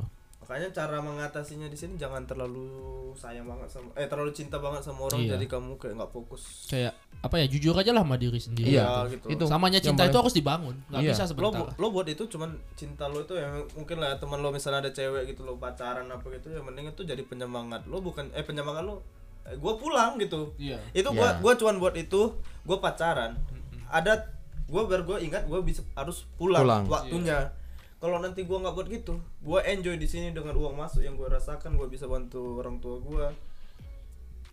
[0.50, 2.66] Makanya cara mengatasinya di sini jangan terlalu
[3.12, 5.38] sayang banget sama eh terlalu cinta banget sama orang Iya.
[5.38, 6.66] jadi kamu kayak nggak fokus.
[6.66, 8.66] Kayak apa ya jujur aja lah sama diri sendiri.
[8.68, 9.26] Iya, Ya, gitu.
[9.30, 9.44] itu.
[9.46, 11.10] Samanya cinta itu harus dibangun, nggak Iya.
[11.12, 11.60] bisa Lo, sebentar.
[11.62, 14.90] bu- lo buat itu cuman cinta lo itu ya mungkin lah teman lo misalnya ada
[14.90, 18.82] cewek gitu lo pacaran apa gitu ya mending itu jadi penyemangat lo bukan eh penyemangat
[18.82, 19.06] lo
[19.42, 20.82] eh, gua pulang gitu Iya.
[20.90, 21.38] itu gua Iya.
[21.38, 22.34] gua cuman buat itu
[22.64, 23.38] gua pacaran
[23.86, 24.34] ada
[24.66, 26.84] gua biar gua ingat gua bisa harus pulang, Pulang.
[26.86, 27.54] waktunya
[28.00, 31.28] kalau nanti gua nggak buat gitu gua enjoy di sini dengan uang masuk yang gua
[31.30, 33.28] rasakan gua bisa bantu orang tua gua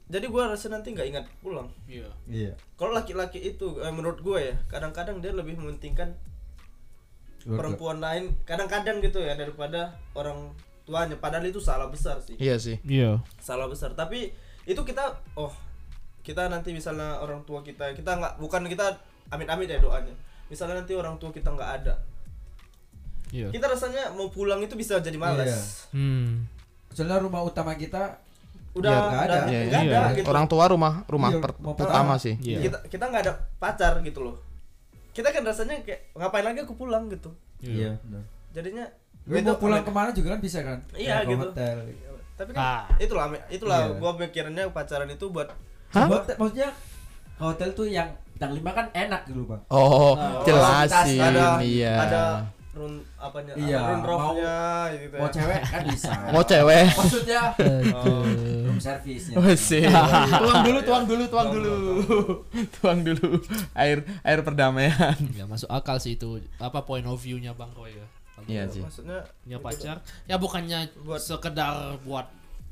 [0.07, 2.07] jadi gua rasa nanti nggak ingat pulang Iya.
[2.25, 2.53] Iya.
[2.75, 6.15] kalau laki-laki itu eh, menurut gue ya kadang-kadang dia lebih mementingkan
[7.47, 10.51] perempuan lain kadang-kadang gitu ya daripada orang
[10.83, 12.75] tuanya padahal itu salah besar sih Iya sih.
[12.83, 13.19] Iya.
[13.39, 14.31] salah besar tapi
[14.63, 15.03] itu kita
[15.35, 15.51] oh
[16.23, 20.11] kita nanti misalnya orang tua kita kita nggak bukan kita amit-amit ya doanya
[20.47, 21.95] misalnya nanti orang tua kita nggak ada
[23.29, 23.47] Iya.
[23.49, 25.59] kita rasanya mau pulang itu bisa jadi malas Iya.
[25.91, 26.27] Hmm.
[26.89, 28.17] Soalnya rumah utama kita
[28.73, 29.37] udah nggak udah ada.
[29.47, 29.99] Iya, nggak iya.
[29.99, 32.13] ada gitu Orang tua rumah rumah Iya, per- pertama.
[32.15, 32.35] sih.
[32.37, 32.57] Iya.
[32.63, 34.35] kita kita nggak ada pacar gitu loh
[35.09, 37.97] kita kan rasanya kayak ngapain lagi aku pulang gitu Iya.
[37.99, 38.23] benar.
[38.51, 38.85] jadinya
[39.23, 40.79] Gue itu mau pulang amit- ke mana juga kan bisa kan?
[40.93, 41.43] Iya, Kayak ke gitu.
[41.43, 41.77] hotel.
[42.37, 42.81] tapi kan Ah.
[42.97, 43.97] itulah itulah Iya.
[43.97, 45.49] gua pikirannya pacaran itu buat
[45.89, 46.69] Hotel, maksudnya
[47.35, 49.57] hotel tuh yang bintang lima kan enak gitu bang.
[49.67, 51.93] Oh, Nah, jelasin ada iya.
[51.97, 52.23] ada
[52.77, 54.55] run apanya Iya, run mau- rough-nya
[54.93, 55.19] gitu ya.
[55.19, 56.11] Mau cewek kan bisa.
[56.33, 56.85] Mau cewek.
[56.93, 57.41] Maksudnya
[57.91, 58.23] Oh.
[58.63, 59.35] room service-nya.
[59.35, 59.83] Oh, sih.
[60.41, 61.73] tuang dulu, tuang dulu, tuang dulu.
[62.73, 63.29] tuang dulu.
[63.75, 65.17] Air air perdamaian.
[65.33, 68.07] Ya masuk akal sih itu apa point of view-nya Bang Roy ya.
[68.39, 68.79] Iya sih.
[68.79, 72.29] maksudnya punya pacar ya bukannya Buat- sekedar buat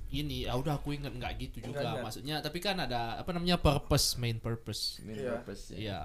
[0.08, 2.04] ini ya udah aku inget nggak gitu juga Enggak, enggak.
[2.06, 5.42] maksudnya tapi kan ada apa namanya purpose main purpose Iya.
[5.74, 6.00] iya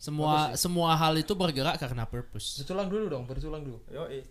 [0.00, 2.64] semua semua hal itu bergerak karena purpose.
[2.64, 3.78] Bertulang dulu dong, bertulang dulu.
[3.92, 4.24] yo eh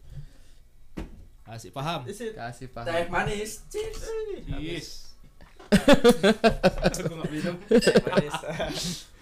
[1.46, 2.10] kasih paham.
[2.10, 3.10] Kasih Teh paham.
[3.14, 3.62] manis.
[3.70, 4.02] Cheers.
[4.58, 5.10] yes
[5.70, 7.56] aku nggak minum.
[8.10, 8.36] Manis.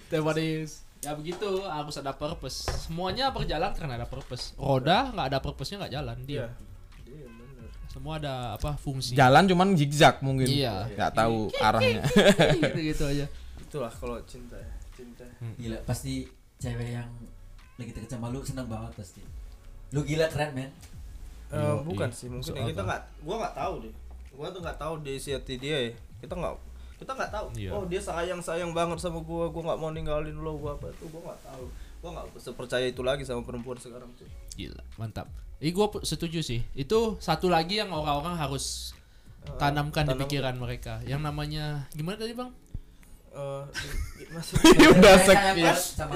[0.07, 0.71] Teh manis.
[1.03, 2.65] Ya begitu harus ada purpose.
[2.87, 4.55] Semuanya berjalan karena ada purpose.
[4.55, 6.47] Roda nggak ada purpose-nya nggak jalan dia iya.
[7.05, 7.69] Iya bener.
[7.91, 9.13] Semua ada apa fungsi.
[9.13, 10.47] Jalan cuman zigzag mungkin.
[10.47, 10.87] Iya.
[10.95, 12.03] Nggak tahu arahnya.
[12.55, 13.25] gitu gitu aja.
[13.61, 14.76] Itulah kalau cinta ya
[15.17, 15.25] cinta
[15.57, 17.09] Gila pasti cewek yang
[17.75, 19.21] lagi deket sama lu seneng banget pasti.
[19.89, 20.69] Lu gila keren men.
[21.47, 22.13] Eh, Yo, bukan iya.
[22.13, 23.93] sih mungkin ya, kita nggak gua nggak tahu deh
[24.35, 26.53] gua tuh nggak tahu di isi hati dia ya kita nggak
[26.99, 27.71] kita nggak tahu Iya.
[27.71, 31.07] oh dia sayang sayang banget sama gua gua nggak mau ninggalin lo gua apa tuh
[31.07, 31.63] gua nggak tahu
[31.97, 35.31] gua nggak sepercaya itu lagi sama perempuan sekarang tuh Gila, mantap.
[35.57, 36.67] Ih gue setuju sih.
[36.73, 38.91] Itu satu lagi yang orang-orang harus
[39.55, 40.99] tanamkan di tanam- pikiran mereka.
[41.03, 42.51] Yang namanya gimana tadi bang?
[43.37, 45.37] Eh, di- di- maksudnya Udah sek.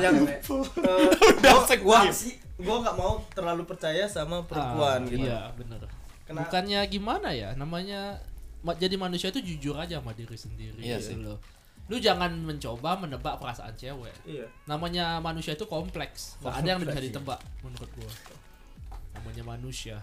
[0.01, 0.41] yang eh,
[1.45, 5.81] gua, gua sih gua nggak mau terlalu percaya sama perempuan Ah, gitu Iya bener.
[6.25, 7.53] Kena- Bukannya gimana ya?
[7.53, 8.17] Namanya
[8.61, 10.77] ma- jadi manusia itu jujur aja sama diri sendiri.
[10.77, 11.17] Iya gitu sih.
[11.17, 11.37] loh.
[11.89, 14.15] Lu jangan mencoba menebak perasaan cewek.
[14.23, 16.39] iya Namanya manusia itu kompleks.
[16.39, 18.11] Gak ada yang bisa ditebak menurut gua.
[19.13, 19.97] Namanya manusia.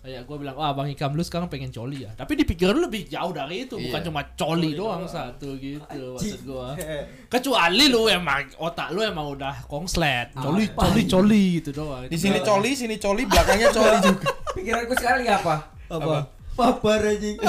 [0.00, 2.10] Kayak gua bilang, wah Bang Ikam lu sekarang pengen coli ya.
[2.10, 4.06] Tapi di pikiran lu lebih jauh dari itu, bukan Iya.
[4.08, 5.12] cuma coli, Coli doang doang.
[5.12, 5.84] satu gitu
[6.16, 6.72] maksud gua.
[6.74, 10.88] Eh, Kecuali lu emang otak lu emang udah kongslet, coli Apa?
[10.88, 12.08] coli coli gitu doang.
[12.08, 14.28] Di sini coli, sini coli, belakangnya coli juga.
[14.50, 15.54] Pikiranku sekarang lagi apa?
[15.86, 16.16] Apa?
[16.50, 17.36] Mabar anjing.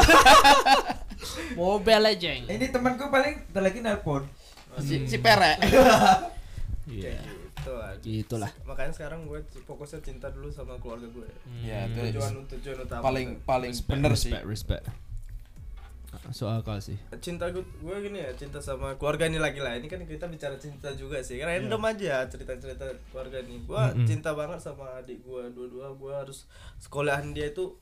[1.53, 2.47] Mobile Legends.
[2.47, 4.23] Ini temanku paling bentar lagi nelpon.
[4.77, 5.59] Si, si perek.
[6.83, 7.15] Iya.
[7.15, 8.01] kayak gitu aja.
[8.01, 8.51] Gitulah.
[8.65, 11.29] makanya sekarang gue fokusnya cinta dulu sama keluarga gue.
[11.61, 14.33] Ya, itu tujuan tujuan utama paling paling bener sih.
[14.33, 14.85] Respect, respect.
[16.35, 16.99] Soal akal sih.
[17.23, 19.79] cinta gue gue gini ya cinta sama keluarga ini lagi lah.
[19.79, 21.39] Ini kan kita bicara cinta juga sih.
[21.39, 23.63] Karena random aja cerita cerita keluarga ini.
[23.63, 24.03] Gue Mm-mm.
[24.03, 26.49] cinta banget sama adik gue dua-dua gue harus
[26.83, 27.77] sekolahan dia itu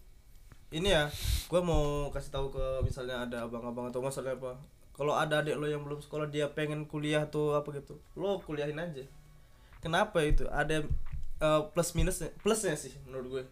[0.70, 1.10] ini ya
[1.50, 4.62] gue mau kasih tahu ke misalnya ada abang-abang atau masalah apa.
[4.94, 8.76] Kalau ada adik lo yang belum sekolah dia pengen kuliah tuh apa gitu lo kuliahin
[8.78, 9.08] aja
[9.80, 10.46] kenapa itu?
[10.48, 10.84] Ada
[11.40, 13.44] eh, plus minusnya plusnya sih menurut gue.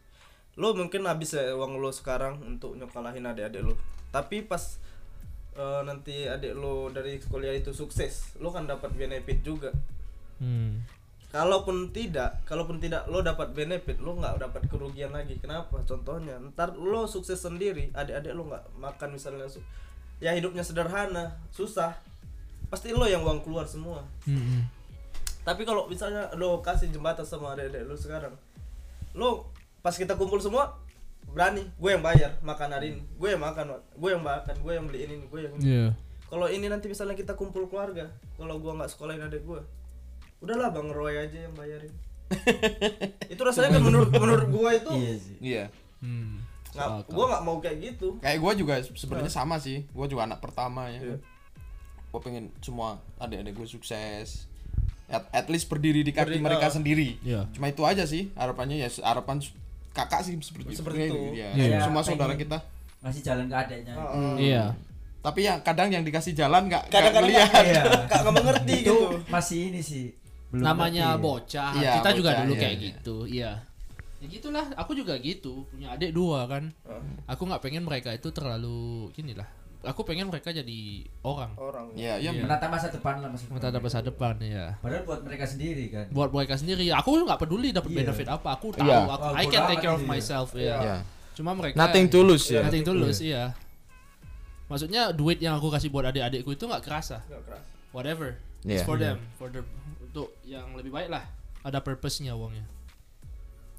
[0.57, 3.75] Lo mungkin habis ya uang lo sekarang untuk nyokolahin adik-adik lo.
[4.11, 4.79] Tapi pas
[5.55, 9.71] eh, nanti adik lo dari kuliah itu sukses lo kan dapat benefit juga.
[10.37, 10.85] Hmm.
[11.27, 15.35] kalaupun tidak kalaupun tidak lo dapat benefit lo nggak dapat kerugian lagi.
[15.41, 15.81] Kenapa?
[15.83, 19.65] Contohnya ntar lo sukses sendiri adik-adik lo nggak makan misalnya su-
[20.23, 21.99] ya hidupnya sederhana susah
[22.69, 24.05] pasti lo yang uang keluar semua.
[24.23, 24.69] Hmm.
[25.47, 28.35] Tapi kalau misalnya lo kasih jembatan sama adik-adik lo sekarang
[29.15, 29.47] lo
[29.79, 30.75] pas kita kumpul semua
[31.27, 34.85] berani gue yang bayar makan hari ini gue yang makan gue yang makan gue yang
[34.85, 35.87] beliin ini gue yang ini Iya.
[36.27, 39.63] kalau ini nanti misalnya kita kumpul keluarga kalau gua nggak sekolahin adik gua
[40.43, 41.89] udahlah bang Roy aja yang bayarin
[43.31, 45.35] itu rasanya kan menurut menurut gua itu Iya sih.
[45.39, 45.65] Iya.
[46.03, 46.43] Hmm.
[46.75, 49.87] nggak gua nggak mau kayak gitu Kayak gue juga sebenarnya sama sih.
[49.89, 50.99] Gue juga anak pertama ya.
[50.99, 51.17] Iya.
[52.11, 54.45] Gue pengen semua adik-adik gue sukses.
[55.07, 56.73] At, at least berdiri di kaki Berdiri, mereka ah.
[56.73, 57.15] sendiri.
[57.23, 57.47] Iya.
[57.55, 59.39] Cuma itu aja sih harapannya ya harapan
[59.95, 61.21] kakak sih seperti, Seperti itu.
[61.31, 61.79] Ya, Iya.
[61.87, 62.59] Semua saudara kita.
[62.99, 63.93] Ngasih jalan ke adeknya.
[63.95, 64.33] Heeh.
[64.51, 64.65] Iya.
[65.23, 67.49] Tapi yang kadang yang dikasih jalan nggak kadang-kadang ngeliat.
[67.49, 67.83] nggak Iya.
[68.21, 68.95] nggak mengerti Itu gitu
[69.31, 70.05] masih ini sih.
[70.51, 71.23] Belum Namanya ngerti.
[71.23, 71.71] bocah.
[71.75, 72.85] Iya, kita juga bocah, dulu iya, kayak iya.
[72.87, 73.17] gitu.
[73.27, 73.51] Iya.
[74.17, 75.67] Ya gitulah, aku juga gitu.
[75.69, 76.73] Punya adik dua kan.
[77.29, 79.47] Aku nggak pengen mereka itu terlalu gini lah.
[79.85, 81.53] Aku pengen mereka jadi orang.
[81.55, 82.33] orang Iya, iya.
[82.33, 82.41] Iya.
[82.43, 83.53] Menata masa depan lah maksudnya.
[83.57, 84.65] Menata masa depan ya.
[84.81, 86.05] Padahal buat mereka sendiri kan.
[86.09, 87.97] Buat mereka sendiri, aku nggak peduli dapat Iya.
[88.01, 88.49] benefit apa.
[88.57, 89.05] Aku tahu, Iya.
[89.05, 90.11] aku, Oh, I can take care of gitu ya.
[90.11, 90.47] myself.
[90.57, 90.65] Iya.
[90.65, 90.77] Ya.
[90.81, 90.97] Iya.
[91.37, 92.65] Cuma mereka Nothing tulus ya.
[92.65, 93.53] Nothing tulus, iya.
[94.67, 97.23] Maksudnya duit yang aku kasih buat adik-adikku itu nggak kerasa.
[97.23, 97.63] nggak keras
[97.95, 98.35] Whatever.
[98.65, 98.81] Iya.
[98.81, 99.61] It's for them, for the
[100.03, 101.23] untuk yang lebih baik lah.
[101.61, 102.65] Ada purpose-nya uangnya.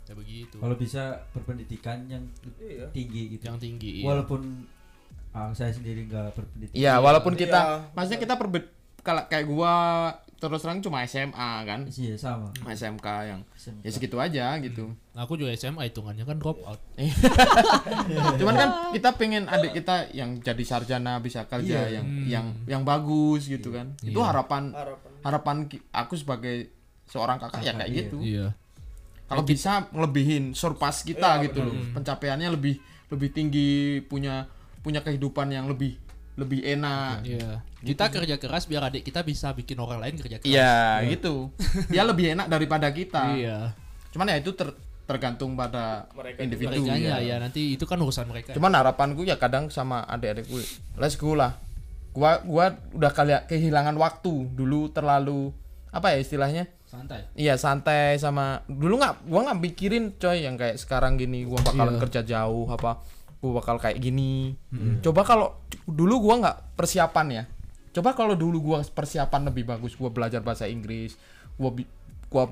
[0.08, 0.56] Ya begitu.
[0.56, 2.24] Kalau bisa berpendidikan yang
[2.56, 3.42] iya tinggi gitu.
[3.44, 3.90] Yang tinggi.
[4.00, 4.04] Iya.
[4.08, 4.40] Walaupun
[5.40, 6.74] ah, saya sendiri nggak berpendidikan.
[6.74, 7.40] Iya, walaupun Iya.
[7.40, 7.60] kita
[7.92, 8.70] maksudnya kita perbe-
[9.00, 9.74] kalau kayak gua
[10.34, 12.54] terus terang cuma SMA kan Iya sama.
[12.64, 13.82] SMK yang SMK.
[13.82, 16.78] ya segitu aja gitu Aku juga SMA hitungannya kan drop out.
[18.38, 21.98] cuman kan kita pengen adik kita yang jadi sarjana bisa kerja Iya.
[21.98, 24.26] yang yang yang bagus gitu kan itu Iya.
[24.26, 25.56] harapan harapan harapan
[25.90, 26.70] aku sebagai
[27.04, 27.98] seorang kakak ya Kakak, kayak iya.
[27.98, 28.46] gitu Iya.
[29.26, 33.70] kalau bisa ngelebihin surpass kita gitu loh pencapaiannya lebih lebih tinggi
[34.02, 34.46] punya
[34.88, 36.00] punya kehidupan yang lebih
[36.34, 37.60] lebih enak Iya.
[37.78, 40.48] Kita kerja keras biar adik kita bisa bikin orang lain kerja keras.
[40.48, 41.50] iya gitu
[41.92, 43.58] dia lebih enak daripada kita Iya.
[44.08, 44.74] cuman ya itu ter-
[45.04, 47.16] tergantung pada Mereka individu Mereka ya.
[47.18, 48.52] ya nanti itu kan urusan mereka.
[48.52, 50.56] cuman harapanku ya kadang sama adik-adikku
[50.94, 51.58] let's go lah
[52.10, 55.50] gua gua udah kali kehilangan waktu dulu terlalu
[55.88, 57.24] apa ya istilahnya santai.
[57.32, 61.94] Iya santai sama dulu nggak gua nggak mikirin coy yang kayak sekarang gini gua bakalan
[61.94, 62.00] Iya.
[62.00, 63.00] kerja jauh apa
[63.38, 64.58] gua bakal kayak gini.
[65.00, 67.44] Coba kalau dulu gua nggak persiapan ya.
[67.90, 71.14] Coba kalau dulu gua persiapan lebih bagus gua belajar bahasa Inggris,
[71.54, 71.88] gua bi-
[72.26, 72.50] gua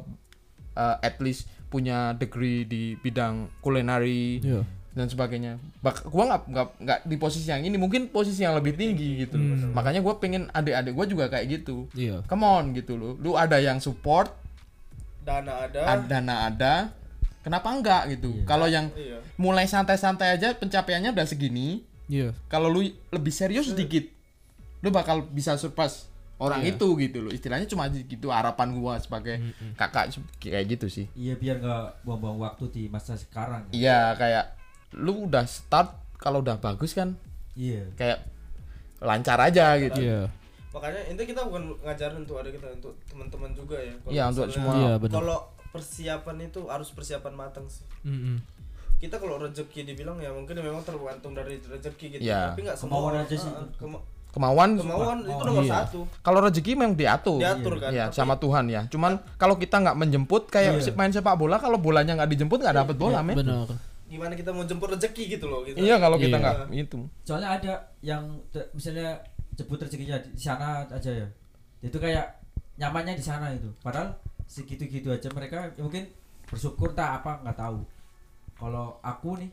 [0.72, 4.62] uh, at least punya degree di bidang culinary Iya.
[4.92, 5.58] dan sebagainya.
[5.80, 9.36] Bak gua nggak nggak nggak di posisi yang ini, mungkin posisi yang lebih tinggi gitu.
[9.70, 11.90] Makanya gua pengen adik-adik gua juga kayak gitu.
[11.92, 12.22] Iya.
[12.24, 13.12] Come on gitu loh.
[13.16, 14.30] Lu ada yang support,
[15.20, 16.74] dana ada ad- dana ada
[17.46, 22.34] kenapa enggak gitu kalau yang iya mulai santai-santai aja pencapaiannya udah segini Iya.
[22.46, 24.02] kalau lu lebih serius sedikit
[24.78, 26.06] lu bakal bisa surpass
[26.36, 26.74] orang Iya.
[26.74, 29.38] itu gitu loh istilahnya cuma gitu harapan gua sebagai
[29.74, 33.66] kakak se- kayak gitu sih Iya biar nggak buang-buang waktu di masa sekarang.
[33.70, 34.54] iya kayak
[34.94, 37.14] lu udah start kalau udah bagus kan
[37.54, 37.90] Iya.
[37.94, 38.22] kayak
[38.98, 40.28] lancar aja gitu Iya.
[40.70, 44.46] makanya ini kita bukan ngajarin untuk ada kita untuk teman-teman juga ya Kalau Iya, untuk
[44.50, 44.72] semua.
[44.74, 45.14] Iya, benar.
[45.16, 48.38] kalau persiapan itu harus persiapan matang sih Mm-mm.
[48.96, 52.50] kita kalau rezeki dibilang ya mungkin memang tergantung dari rezeki gitu Iya.
[52.50, 53.64] tapi nggak Kemauan semua aja sih itu.
[53.76, 55.72] kema- kemauan kemauan itu Oh, nomor iya.
[55.80, 59.96] satu kalau rezeki memang diatur diatur kan ya sama Tuhan ya cuman kalau kita nggak
[59.96, 60.92] menjemput kayak Iya.
[60.92, 63.68] main sepak bola kalau bolanya nggak dijemput nggak dapet bola men Benar.
[64.06, 66.44] gimana kita mau jemput rezeki gitu loh gitu Iya kalau kita Iya.
[66.62, 66.98] nggak itu.
[67.22, 68.22] Soalnya ada yang
[68.70, 69.18] misalnya
[69.52, 71.26] jemput rezekinya di sana aja ya.
[71.82, 72.38] Itu kayak
[72.76, 73.66] nyamannya di sana itu.
[73.80, 74.14] Padahal
[74.46, 76.06] segitu-gitu aja mereka ya mungkin
[76.46, 77.78] bersyukur tak apa nggak tahu.
[78.56, 79.50] Kalau aku nih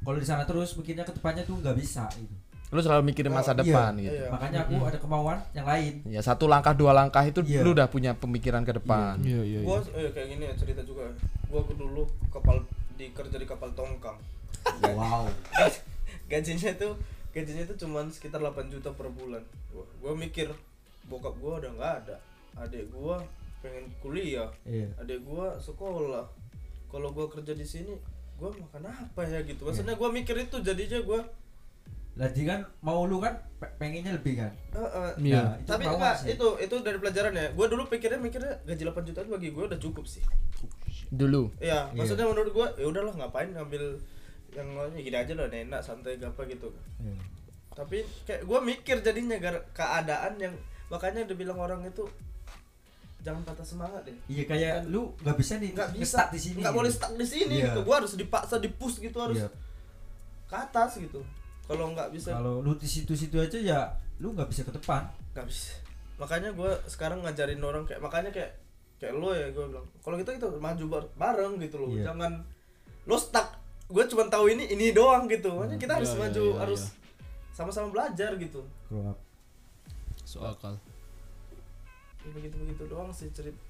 [0.00, 2.34] kalau di sana terus mungkinnya ke depannya tuh nggak bisa gitu.
[2.72, 3.60] Lu selalu mikirin masa Oh, iya.
[3.62, 4.14] depan gitu.
[4.14, 4.28] Iya.
[4.30, 5.94] Makanya aku ada kemauan yang lain.
[6.06, 7.62] Ya satu langkah dua langkah itu Iya.
[7.62, 9.20] lu udah punya pemikiran ke depan.
[9.22, 9.60] Iya, iya.
[9.62, 11.06] gua eh, kayak gini ya cerita juga
[11.46, 12.62] gua dulu kapal
[12.94, 14.18] di kerja di kapal tongkang
[14.96, 15.28] Wow.
[16.24, 16.94] gajinya tuh
[17.30, 20.48] gajinya tuh cuman sekitar 8 juta per bulan gua, gua mikir
[21.04, 22.16] bokap gua udah nggak ada
[22.56, 23.18] adik gua
[23.64, 24.92] pengen kuliah Iya.
[24.98, 26.28] adik gua sekolah
[26.86, 27.96] kalau gua kerja di sini
[28.36, 31.24] gua makan apa ya gitu maksudnya gua mikir itu jadinya gua
[32.14, 34.52] Lagi kan mau lu kan pe- pengennya lebih kan.
[34.70, 35.42] eh, eh, Iya.
[35.42, 36.28] Nah, itu tapi enggak sih.
[36.30, 39.64] itu itu dari pelajaran ya gua dulu pikirnya mikirnya gaji 8 juta itu bagi gua
[39.66, 40.22] udah cukup sih
[41.10, 41.50] Dulu.
[41.58, 41.96] Iya, Iya.
[41.96, 43.98] maksudnya menurut gua ya udahlah ngapain ngambil
[44.52, 46.70] yang lainnya gini aja lah enak santai apa gitu.
[47.00, 47.18] Iya.
[47.72, 50.54] Tapi kayak gua mikir jadinya gara keadaan yang
[50.86, 52.06] makanya dibilang orang itu
[53.24, 54.12] jangan patah semangat deh.
[54.28, 56.60] Iya kayak lu nggak bisa nih Nggak bisa di sini.
[56.60, 56.78] Nggak gitu.
[56.78, 57.72] boleh stuck di sini Iya.
[57.72, 57.80] gitu.
[57.82, 59.48] Gua harus dipaksa dipush gitu harus Iya.
[60.44, 61.24] ke atas gitu.
[61.64, 63.80] Kalau nggak bisa Kalau lu di situ-situ aja ya
[64.18, 65.08] lu nggak bisa ke depan.
[65.32, 65.72] nggak bisa.
[66.14, 68.52] Makanya gua sekarang ngajarin orang kayak makanya kayak
[68.94, 71.88] kayak lo ya gua bilang kalau kita itu maju bar- bareng gitu loh.
[71.90, 72.12] Iya.
[72.12, 72.32] Jangan
[73.04, 73.48] lo stuck.
[73.84, 75.48] Gue cuma tahu ini ini doang gitu.
[75.50, 76.92] Makanya kita harus Iya, iya, maju iya, harus iya.
[77.52, 78.64] sama-sama belajar gitu.
[78.86, 79.18] Grow up.
[80.24, 80.76] Soal akal.
[82.24, 83.60] Ya, begitu begitu doang sih cerita.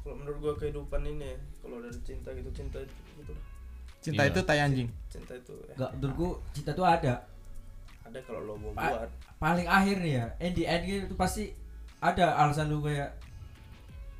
[0.00, 3.44] Kalau menurut gua kehidupan ini ya, kalau dari cinta gitu cinta itu gitu lah.
[4.00, 4.30] Cinta Iya.
[4.32, 4.88] itu tai anjing.
[5.06, 7.14] Cinta itu ya, Enggak menurutku cinta tuh ada.
[8.02, 9.10] ada kalau lo mau Pa- buat.
[9.38, 11.52] Paling akhir nih ya, in the end gitu pasti
[11.98, 13.12] ada alasan lu kayak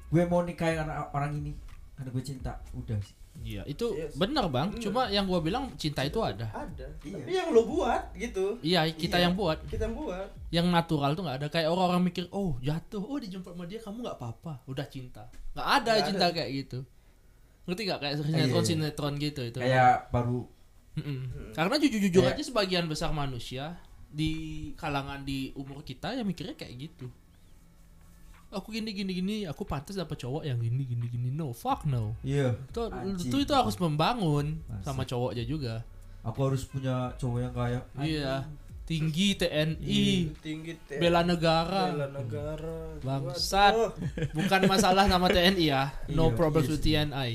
[0.06, 1.56] gue mau nikahin anak orang ini
[2.00, 2.52] karena gue cinta.
[2.72, 3.12] Udah sih.
[3.40, 4.18] Iya, itu Yes.
[4.18, 4.74] benar, Bang.
[4.74, 4.82] Benar.
[4.82, 6.50] Cuma yang gua bilang cinta itu ada.
[6.50, 6.88] Ada.
[7.00, 7.14] Iya.
[7.14, 8.58] Tapi yang lo buat gitu.
[8.58, 9.30] Iya, kita Iya.
[9.30, 9.58] yang buat.
[9.64, 10.28] Kita yang buat.
[10.50, 11.46] Yang natural tuh nggak ada.
[11.46, 12.98] Kayak orang-orang mikir, "Oh, jatuh.
[12.98, 15.30] Oh, dijemput sama dia kamu nggak apa-apa." Udah cinta.
[15.54, 16.34] Nggak ada Nggak cinta ada.
[16.34, 16.78] kayak gitu.
[17.64, 18.22] Ngerti gak kayak iya.
[18.24, 19.58] sinetron-sinetron gitu itu.
[19.62, 20.40] Kayak baru
[20.98, 21.54] Mm-mm.
[21.54, 23.78] Karena jujur-jujur Kayak- aja sebagian besar manusia
[24.10, 24.32] di
[24.74, 27.06] kalangan di umur kita ya mikirnya kayak gitu.
[28.50, 31.28] Aku gini gini gini, aku pantas dapat cowok yang gini gini gini.
[31.30, 32.18] No, fuck no.
[32.20, 32.50] iya.
[32.66, 33.30] Itu Anjing.
[33.30, 34.82] itu, itu harus membangun Asik.
[34.84, 35.86] sama cowoknya juga.
[36.20, 38.34] Aku harus punya cowok yang kayak Iya.
[38.82, 40.34] Tinggi TNI, Iya.
[40.42, 40.98] Tinggi teh.
[40.98, 41.94] bela negara.
[41.94, 42.78] Bela negara.
[42.98, 43.72] Bangsat.
[44.34, 45.94] Bukan masalah nama TNI ya.
[46.10, 46.94] No Iya, problems iya with sih.
[46.98, 47.30] TNI.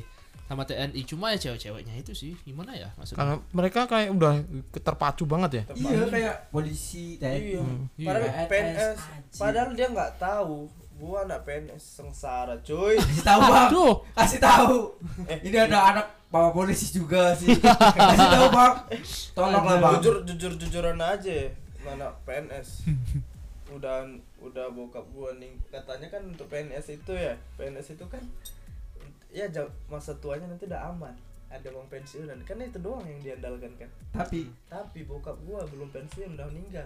[0.45, 4.33] sama TNI cuma ya cewek-ceweknya itu sih gimana ya maksudnya Karena mereka kayak udah
[4.77, 5.63] terpacu banget ya.
[5.73, 7.39] Iya kayak polisi TNI.
[7.49, 7.61] Iya.
[7.97, 8.05] Iya.
[8.05, 8.97] Padahal PNS,
[9.33, 10.69] padahal dia nggak tahu.
[10.95, 12.95] Gua anak PNS sengsara, cuy.
[13.01, 13.67] Kasih tahu bang.
[13.67, 14.77] Aduh, Kasih tahu.
[15.27, 17.51] Ini ada anak bawa polisi juga sih.
[17.99, 18.73] Kasih tahu bang.
[19.35, 19.93] Tolonglah bang.
[19.99, 21.51] Jujur jujur jujuran aja,
[21.83, 22.87] mana PNS.
[23.75, 24.05] udah
[24.39, 28.21] udah bokap gua nih katanya kan untuk PNS itu ya PNS itu kan
[29.27, 31.11] ya jauh- masa tuanya nanti udah aman
[31.49, 36.37] ada uang pensiunan kan itu doang yang diandalkan kan Tapi tapi bokap gua belum pensiun
[36.37, 36.85] udah meninggal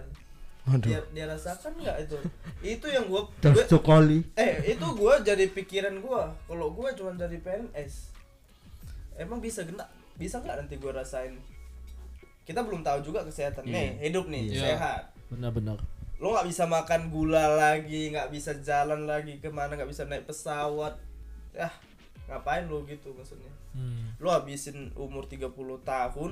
[0.80, 2.18] Dia dia rasakan nggak itu?
[2.62, 4.20] Itu yang gua, gua Jokoli.
[4.34, 6.30] eh itu gua jadi pikiran gua.
[6.44, 8.12] Kalau gua cuma jadi PNS
[9.16, 9.88] emang bisa kena?
[10.14, 11.34] Bisa nggak nanti gua rasain?
[12.42, 13.64] Kita belum tahu juga kesehatan.
[13.64, 14.74] Nih hidup nih Iya.
[14.74, 15.02] sehat.
[15.28, 15.80] Benar-benar.
[16.16, 20.24] lo nggak bisa makan gula lagi nggak bisa jalan lagi ke mana nggak bisa naik
[20.24, 21.00] pesawat.
[21.50, 21.72] Ya
[22.26, 23.48] ngapain lo gitu maksudnya?
[23.70, 24.12] Hmm.
[24.18, 25.48] lo habisin umur 30
[25.80, 26.30] tahun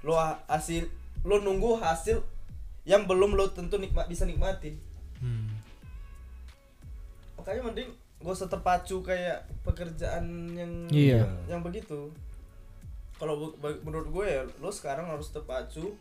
[0.00, 0.86] lo ha- hasil
[1.20, 2.22] lo nunggu hasil
[2.82, 4.76] yang belum lo tentu nikmat bisa nikmatin
[5.16, 5.52] Hmm.
[7.36, 11.24] makanya mending gak usah terpacu kayak pekerjaan yang Iya.
[11.46, 12.12] yang begitu
[13.16, 15.92] kalau menurut gue ya lo sekarang harus terpacu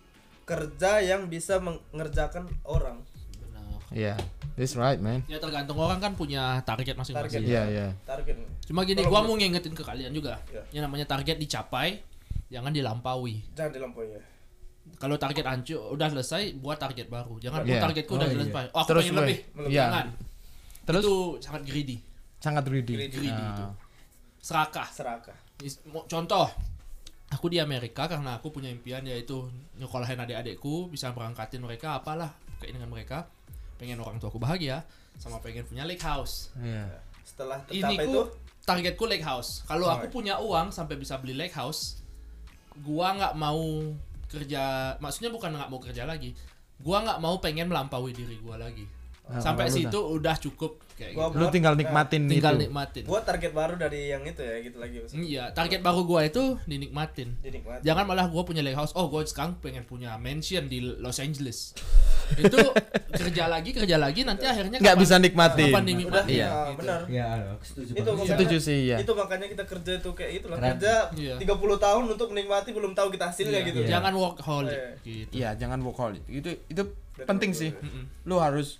[0.44, 3.04] kerja yang bisa mengerjakan orang
[3.38, 3.64] Benar.
[3.92, 4.16] Iya.
[4.54, 5.24] That's right, man.
[5.26, 7.40] Ya tergantung orang kan punya target masing-masing.
[7.40, 7.42] Target.
[7.42, 7.88] Iya, iya.
[8.04, 10.36] target Cuma gini, Kalau gua mau ngingetin ke kalian juga.
[10.48, 10.64] Iya.
[10.76, 12.04] Yang namanya target dicapai,
[12.48, 13.40] jangan dilampaui.
[13.54, 14.22] jangan dilampaui ya
[15.00, 17.40] Kalau target hancur udah selesai, buat target baru.
[17.40, 17.68] Jangan Iya.
[17.72, 18.36] buat targetku udah Oh, iya.
[18.36, 18.66] selesai.
[18.70, 19.38] Oh, aku Terus pengen lebih.
[19.66, 19.80] Iya.
[19.80, 20.06] Jangan.
[20.84, 21.98] Terus Itu sangat greedy,
[22.38, 22.94] sangat greedy.
[22.98, 23.16] Greedy.
[23.16, 23.52] greedy Ah.
[23.54, 23.66] itu.
[24.40, 24.88] Serakah.
[24.90, 25.38] serakah
[26.06, 26.48] Contoh,
[27.30, 29.44] aku di Amerika karena aku punya impian yaitu
[29.76, 33.28] nyekolahin adik-adikku, bisa berangkatin mereka apalah keinginan mereka.
[33.76, 34.84] Pengen orang tuaku bahagia,
[35.16, 36.52] sama pengen punya lake house.
[36.56, 37.08] Iya.
[37.22, 38.20] setelah Ini itu
[38.66, 39.62] targetku lake house.
[39.64, 40.12] Kalau Oh, aku iya.
[40.12, 42.02] punya uang sampai bisa beli lake house,
[42.82, 43.94] gua nggak mau
[44.30, 44.96] kerja.
[45.02, 46.32] Maksudnya bukan nggak mau kerja lagi.
[46.80, 48.86] Gua nggak mau pengen melampaui diri gua lagi.
[49.32, 51.38] Sampai situ udah cukup kayak Gua- gitu.
[51.38, 52.62] Lu tinggal nikmatin Tinggal itu.
[52.66, 53.04] nikmatin.
[53.04, 55.22] gua target baru dari yang itu ya gitu lagi maksudnya.
[55.22, 57.38] Iya, target baru gua itu dinikmatin.
[57.38, 58.90] dinikmati Jangan malah gua punya lake house.
[58.92, 61.78] Oh, gua sekarang pengen punya mansion di Los Angeles.
[62.42, 62.58] itu
[63.12, 65.66] kerja lagi kerja lagi nanti akhirnya Nggak bisa nikmatin.
[65.68, 66.10] kapan dinikmatin?
[66.12, 66.38] udah Iya.
[66.40, 66.78] iya Gitu.
[66.78, 68.14] benar Ya, aku setuju Itu banget.
[68.16, 68.98] makanya- Setuju sih, ya.
[69.00, 71.36] itu makanya kita kerja itu kayak itu lah kerja Iya.
[71.38, 73.90] 30 tahun untuk menikmati belum tahu kita hasilnya Iya, gitu Iya.
[73.92, 74.90] Jangan workaholic Iya.
[75.04, 75.32] gitu.
[75.36, 76.24] Iya, jangan workaholic.
[76.28, 76.84] Itu itu
[77.16, 77.70] Dan penting sih.
[78.24, 78.78] Lu harus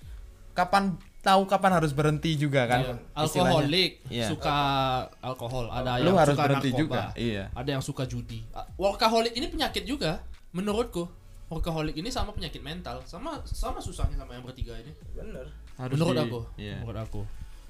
[0.60, 0.84] kapan
[1.20, 2.80] tahu kapan harus berhenti juga kan.
[2.82, 2.96] Iya.
[3.22, 3.56] istilahnya.
[3.56, 4.28] Alkoholik, Iya.
[4.28, 4.56] suka
[5.20, 5.66] alkohol.
[5.70, 6.82] Ada Lu yang harus suka berhenti narkoba.
[6.82, 7.02] juga.
[7.16, 7.44] Iya.
[7.54, 8.40] Ada yang suka judi.
[8.52, 11.08] Ah, Workaholic ini penyakit juga, menurutku.
[11.48, 14.92] Workaholic ini sama penyakit mental, sama sama susahnya sama yang bertiga ini.
[15.12, 16.76] bener Harus menurut di- aku, Iya.
[16.80, 17.22] menurut aku.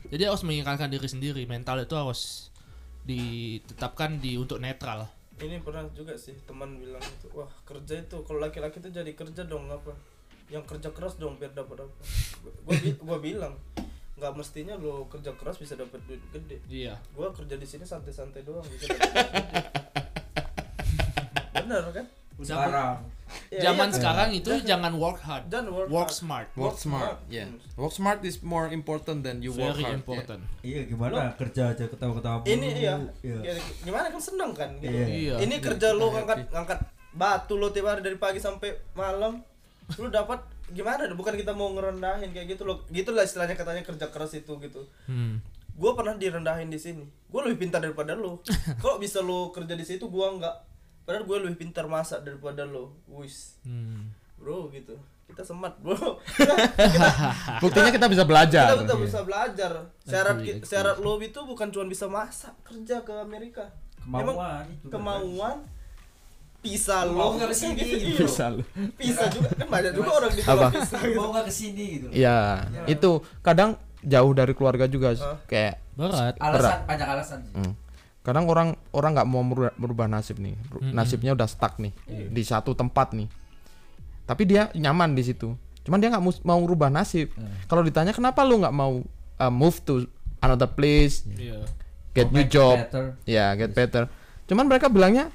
[0.06, 1.42] Jadi harus mengingatkan diri sendiri.
[1.46, 2.50] Mental itu harus
[3.04, 5.08] ditetapkan di untuk netral.
[5.40, 9.48] ini pernah juga sih teman bilang itu wah kerja itu kalau laki-laki itu jadi kerja
[9.48, 9.96] dong apa
[10.50, 11.93] yang kerja keras dong biar dapat apa
[12.64, 13.54] gua, bi- gua bilang
[14.16, 16.97] nggak mestinya lo kerja keras bisa dapat duit gede Iya.
[17.12, 18.89] gua kerja di sini santai-santai doang bisa
[21.56, 22.06] bener kan
[22.39, 23.04] Sekarang.
[23.52, 26.16] Ya, Zaman iya sekarang itu Jangan- jangan work hard, jangan work, work hard.
[26.16, 26.47] smart.
[26.56, 27.20] Work smart.
[27.20, 27.20] smart.
[27.28, 27.52] Yeah.
[27.52, 27.60] Hmm.
[27.76, 30.00] Work smart is more important than you work Very hard.
[30.00, 30.41] important.
[30.62, 33.39] Iya gimana kerja aja ketawa-ketawa ini iya Iya.
[33.43, 34.88] Ya, gimana kan seneng kan gitu.
[34.88, 35.06] Iya.
[35.06, 35.36] Iya.
[35.41, 36.80] ini kerja lo ngangkat ngangkat
[37.12, 39.43] batu lo tiap hari dari pagi sampai malam
[39.98, 40.38] lu dapat
[40.70, 42.86] gimana bukan kita mau ngerendahin kayak gitu loh.
[42.88, 44.86] Gitulah istilahnya katanya kerja keras itu gitu.
[45.06, 45.42] Hmm.
[45.74, 47.08] gue pernah direndahin di sini.
[47.26, 48.44] Gue lebih pintar daripada lo
[48.84, 50.54] kok bisa lo kerja di situ gue enggak
[51.02, 53.58] padahal gue lebih pintar masak daripada lo wis.
[53.64, 54.12] Hmm.
[54.36, 54.94] bro gitu.
[55.26, 56.20] Kita semat bro.
[57.64, 58.66] Buktinya kita bisa belajar.
[58.68, 59.72] kita, kita bisa belajar.
[60.04, 63.70] Syarat ki- syarat lo itu bukan cuma bisa masak kerja ke Amerika.
[64.04, 64.66] Emang Kemauan.
[64.80, 64.90] Itu.
[64.90, 65.58] kan.
[66.60, 68.07] Mau lo nggak ke sini gitu, gitu.
[68.10, 68.20] iya.
[68.20, 68.64] Bisa lu.
[68.99, 70.68] pisah juga kan banyak juga orang di Apa?
[70.70, 71.18] pisah gitu.
[71.18, 72.05] Mau nggak ke sini gitu.
[72.07, 72.14] loh.
[72.14, 72.38] Iya,
[72.86, 76.36] itu kadang jauh dari keluarga juga kayak Berat.
[76.39, 77.53] Alasan banyak alasan sih.
[77.60, 77.74] Hmm.
[78.20, 80.55] Kadang orang orang nggak mau merubah, merubah nasib nih.
[80.68, 83.28] Ru- Nasibnya udah stuck nih di satu tempat nih.
[84.24, 85.55] Tapi dia nyaman di situ.
[85.84, 87.32] Cuman dia nggak mau rubah nasib.
[87.66, 88.99] Kalau ditanya kenapa lu nggak mau
[89.39, 90.05] uh, move to
[90.39, 91.64] another place, Iya.
[92.14, 93.16] get new job, better.
[93.24, 94.07] ya get better.
[94.47, 95.28] Cuman mereka bilangnya,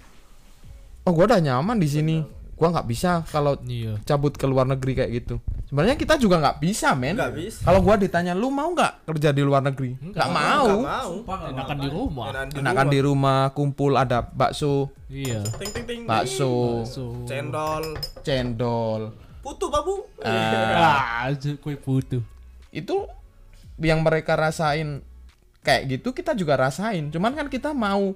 [1.05, 2.17] oh gua udah nyaman di sini.
[2.55, 3.99] Gua nggak bisa kalau Iya.
[4.07, 5.43] cabut ke luar negeri kayak gitu.
[5.67, 7.19] Sebenarnya kita juga nggak bisa, men.
[7.67, 9.99] Kalau gua ditanya, lu mau nggak kerja di luar negeri?
[9.99, 10.67] Nggak mau.
[10.71, 12.27] Nggak mau Sumpah Enakan di rumah.
[12.55, 15.43] Enakan di rumah kumpul ada bakso, Iya.
[15.59, 17.27] ting ting ting bakso, So.
[17.27, 19.13] cendol cendol.
[19.45, 21.29] putu babu Ah,
[21.61, 22.25] kue putu.
[22.73, 23.05] Itu
[23.77, 25.03] yang mereka rasain
[25.61, 27.11] kayak gitu kita juga rasain.
[27.11, 28.15] Cuman kan kita mau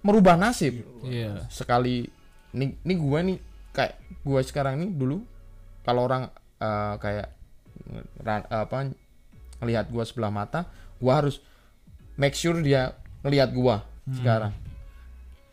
[0.00, 1.44] merubah nasib Iya.
[1.50, 2.08] sekali
[2.50, 3.38] nih nih gue nih
[3.70, 5.22] kayak gue sekarang nih dulu
[5.82, 6.28] kalau orang
[6.58, 7.28] eh, kayak
[8.20, 8.90] ra- apa
[9.58, 10.66] ngelihat gue sebelah mata
[10.98, 11.38] gue harus
[12.14, 12.92] make sure dia
[13.22, 13.76] ngelihat gue
[14.10, 14.50] sekarang.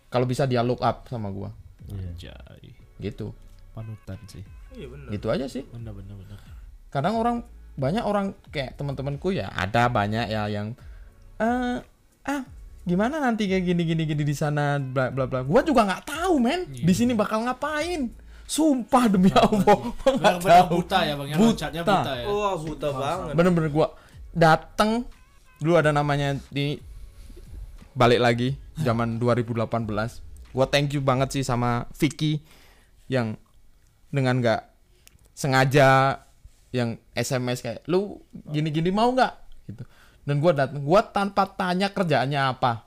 [0.08, 1.46] Kalau bisa dia look up sama gue
[1.92, 2.74] Anjay.
[2.98, 3.36] gitu.
[3.72, 4.42] Panutan sih.
[4.74, 5.14] iya bener.
[5.14, 5.62] Gitu aja sih.
[5.70, 6.40] Bener bener bener.
[6.88, 7.38] kadang orang
[7.76, 10.74] banyak orang kayak teman-temanku ya ada banyak ya yang
[11.38, 11.78] eh
[12.26, 12.42] ah
[12.88, 15.44] gimana nanti kayak gini gini gini di sana bla bla bla.
[15.44, 16.72] Gua juga nggak tahu men.
[16.72, 18.08] Di sini bakal ngapain?
[18.44, 20.68] Sumpah demi allah gua nggak Bener-bener tahu.
[20.74, 21.66] buta ya bang, yang Buta.
[21.68, 22.26] buta ya.
[22.26, 23.34] wah buta banget.
[23.36, 23.88] bener-bener gua
[24.32, 25.04] dateng
[25.60, 26.80] dulu ada namanya di
[27.92, 29.68] balik lagi zaman 2018
[30.56, 32.40] gua thank you banget sih sama Vicky
[33.12, 33.36] yang
[34.08, 34.64] dengan nggak
[35.34, 36.24] sengaja
[36.72, 39.34] yang SMS kayak lu gini-gini mau nggak?
[39.66, 39.84] Gitu
[40.28, 42.84] dan gua datang gua tanpa tanya kerjaannya apa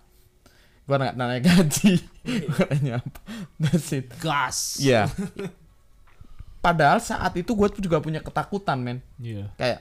[0.84, 2.05] gua nggak nanya gaji
[2.53, 3.20] gua nanya apa
[3.57, 4.76] that's it Gas.
[4.78, 5.09] Iya.
[6.61, 9.01] Padahal saat itu gue juga punya ketakutan, men.
[9.16, 9.49] Iya.
[9.57, 9.80] Kayak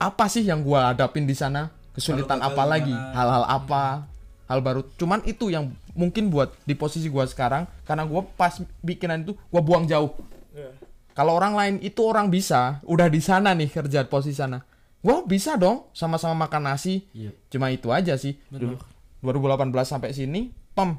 [0.00, 1.68] apa sih yang gue hadapin di sana?
[1.92, 2.92] Kesulitan apa lagi?
[2.92, 4.08] Hal-hal apa?
[4.48, 4.80] Hal baru.
[4.96, 9.60] Cuman itu yang mungkin buat di posisi gue sekarang karena gue pas bikinan itu gue
[9.60, 10.16] buang jauh.
[10.56, 10.72] Iya.
[11.12, 14.64] Kalau orang lain itu orang bisa, udah di sana nih kerja posisi sana.
[14.98, 15.86] Gue bisa dong.
[15.94, 17.06] Sama-sama makan nasi.
[17.14, 17.30] Iya.
[17.50, 18.34] Cuma itu aja sih.
[18.50, 18.78] Dulu
[19.22, 20.98] 2018 sampai sini, pem.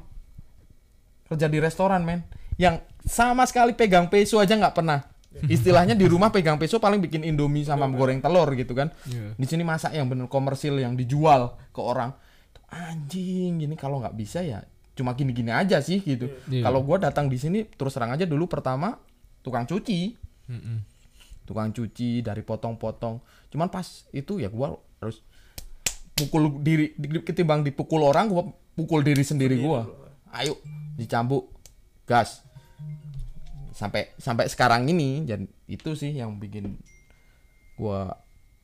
[1.28, 2.24] Kerja di restoran men.
[2.60, 5.00] Yang sama sekali pegang peso aja nggak pernah.
[5.46, 8.90] Istilahnya di rumah pegang peso paling bikin indomie sama goreng telur gitu kan.
[9.06, 9.38] Iya.
[9.38, 12.12] di sini masak yang bener komersil yang dijual ke orang.
[12.70, 14.62] Anjing ini kalau nggak bisa ya
[14.94, 16.28] cuma gini-gini aja sih gitu.
[16.50, 16.66] Iya.
[16.66, 18.98] kalau gua datang di sini terus terang aja dulu pertama
[19.40, 20.18] tukang cuci.
[20.50, 20.78] Mm-mm.
[21.46, 25.20] tukang cuci dari potong-potong cuman pas itu ya gua harus
[26.14, 28.42] pukul diri di- ketimbang dipukul orang gua
[28.72, 29.86] pukul diri sendiri gua.
[30.32, 30.54] ayo
[30.94, 31.50] dicambuk
[32.06, 32.42] gas.
[33.70, 36.76] Sampai sampai sekarang ini dan itu sih yang bikin
[37.74, 38.12] gua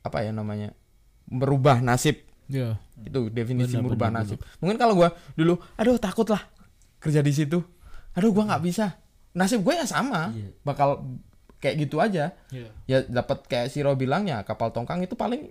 [0.02, 0.70] apa ya namanya
[1.26, 2.22] merubah nasib.
[2.46, 2.78] Iya.
[3.02, 4.38] itu definisi Benar, merubah benar, nasib.
[4.62, 6.46] mungkin kalau gua dulu aduh takut lah
[7.02, 7.58] kerja di situ.
[8.14, 9.00] Aduh gua nggak bisa.
[9.34, 10.32] Nasib gue ya sama.
[10.32, 10.48] Iya.
[10.64, 11.04] bakal
[11.66, 12.68] kayak gitu aja Iya.
[12.86, 15.50] ya dapat kayak Siro bilangnya kapal tongkang itu paling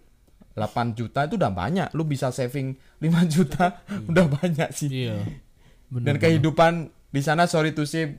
[0.54, 0.64] 8
[0.94, 3.06] juta itu udah banyak lu bisa saving 5
[3.36, 5.20] juta udah banyak sih Iya.
[5.86, 6.22] Bener, dan bener.
[6.22, 6.74] kehidupan
[7.10, 8.16] di sana sorry to say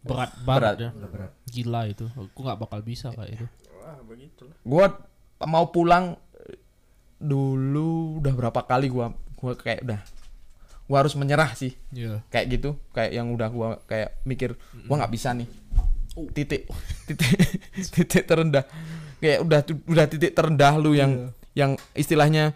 [0.00, 0.74] berat berat.
[0.74, 0.90] banget ya.
[1.48, 2.04] Gila itu.
[2.08, 3.46] Aku nggak bakal bisa kayak itu.
[3.72, 4.86] wah begitu lah gua
[5.42, 6.58] mau pulang eh,
[7.18, 10.00] dulu udah berapa kali gua gua kayak udah
[10.84, 12.22] gua harus menyerah sih Iya.
[12.28, 15.46] kayak gitu kayak yang udah gua kayak mikir gua nggak bisa nih
[16.32, 16.68] titik.
[17.08, 17.30] Titik.
[17.94, 18.64] Titik terendah.
[19.22, 22.52] Kayak udah udah titik terendah lu yang yang istilahnya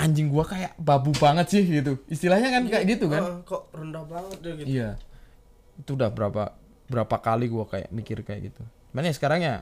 [0.00, 2.00] anjing gua kayak babu banget sih gitu.
[2.08, 3.22] Istilahnya kan kayak gitu kan?
[3.22, 4.68] Ah, kok rendah banget ya gitu.
[4.68, 4.90] Iya.
[5.76, 6.56] Itu udah berapa
[6.90, 8.62] berapa kali gua kayak mikir kayak gitu.
[8.90, 9.54] Mana ya sekarang ya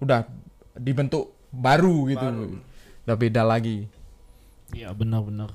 [0.00, 0.26] udah
[0.74, 2.26] dibentuk baru gitu.
[3.06, 3.86] Udah beda lagi.
[4.74, 5.52] Iya benar-benar.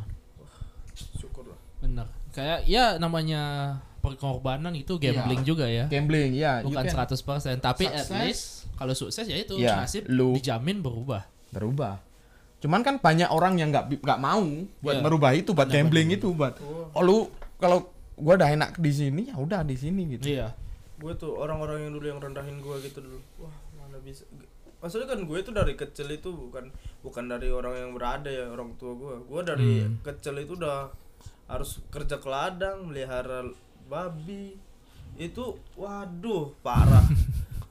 [0.96, 2.08] syukur lah Benar.
[2.32, 5.86] Kayak ya namanya pengorbanan itu gambling juga ya.
[5.86, 8.18] gambling ya you Bukan can 100% tapi at Sukses.
[8.20, 8.44] least
[8.74, 11.24] kalau sukses ya itu Iya, nasib lu- dijamin berubah.
[11.50, 12.02] berubah.
[12.58, 14.42] Cuman kan banyak orang yang nggak nggak mau
[14.80, 15.02] buat Iya.
[15.02, 16.58] merubah itu, buat Benar, gambling itu, buat
[16.92, 20.26] oh lu kalau gua udah enak di sini ya udah di sini gitu.
[20.32, 20.54] Iya.
[20.98, 24.22] gue tuh orang-orang yang dulu yang rendahin gue gitu dulu wah mana bisa
[24.78, 26.70] maksudnya kan gue itu dari kecil itu bukan
[27.02, 30.94] bukan dari orang yang berada ya orang tua gue gue dari kecil itu udah
[31.48, 33.50] harus kerja ke ladang melihara
[33.92, 34.56] babi.
[35.20, 37.04] Itu waduh parah.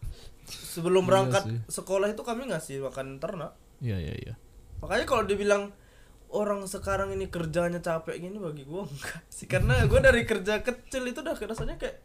[0.76, 3.56] Sebelum berangkat sekolah itu kami ngasih makan ternak.
[3.80, 4.34] Iya iya iya.
[4.80, 5.72] makanya kalau dibilang
[6.32, 9.48] orang sekarang ini kerjanya capek gini bagi gue enggak sih.
[9.48, 11.96] Karena gue dari kerja kecil itu udah rasanya kayak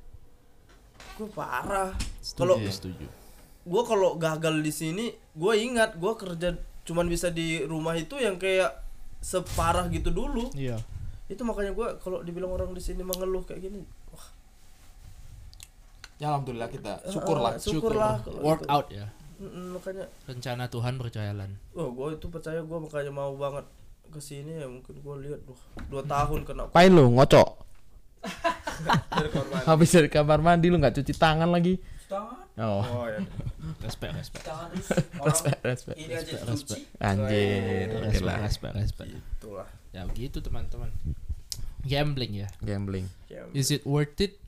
[1.16, 1.92] gue parah.
[2.36, 3.08] Kalau Setuju, setuju.
[3.66, 6.54] gue kalau gagal di sini gue ingat gue kerja
[6.86, 8.78] cuman bisa di rumah itu yang kayak
[9.20, 10.54] separah gitu dulu.
[10.54, 10.78] Iya.
[11.26, 13.82] itu makanya gue kalau dibilang orang di sini mengeluh kayak gini
[16.18, 17.54] Ya alhamdulillah kita eh, syukurlah.
[17.54, 18.72] eh, syukurlah kalau Work gitu.
[18.72, 19.06] out ya.
[19.36, 21.50] Mm, makanya Rencana Tuhan berjalan.
[21.72, 23.68] wah gue itu percaya gue makanya mau banget
[24.06, 25.44] ke sini ya mungkin gue lihat
[25.86, 27.68] dua tahun kena Apain lu ngocok?
[29.12, 29.30] dari
[29.66, 31.76] Habis dari kamar mandi lu nggak cuci tangan lagi.
[32.06, 33.20] Tangan, Oh, oh ya
[33.82, 34.46] Respect, respect.
[35.28, 35.98] respect, respect.
[35.98, 36.82] ini aja Respect, dicuci.
[36.98, 38.38] Anjir, oke Respect, lah.
[38.40, 39.10] respect, respect.
[39.12, 40.96] itulah Ya begitu teman-teman.
[41.84, 42.48] Gambling ya.
[42.62, 43.12] Gambling.
[43.52, 44.40] Is it worth it?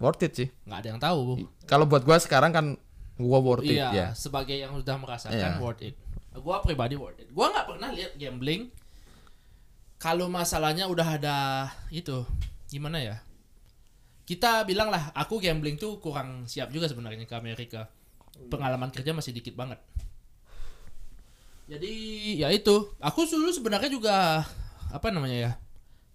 [0.00, 0.48] Worth it sih.
[0.64, 1.20] Nggak ada yang tahu.
[1.68, 2.66] Kalau buat gua sekarang kan
[3.20, 4.08] gua worth it Iya, ya.
[4.16, 5.60] sebagai yang sudah merasakan Iya.
[5.60, 5.94] worth it.
[6.40, 7.28] Gua pribadi worth it.
[7.30, 8.72] Gua nggak pernah lihat gambling
[10.00, 11.36] kalau masalahnya udah ada
[11.92, 12.24] itu
[12.72, 13.16] gimana ya
[14.24, 17.84] kita bilang lah aku gambling tuh kurang siap juga sebenarnya ke Amerika
[18.48, 19.76] pengalaman kerja masih dikit banget
[21.68, 21.92] jadi
[22.40, 24.42] ya itu aku dulu sebenarnya juga
[24.88, 25.52] apa namanya ya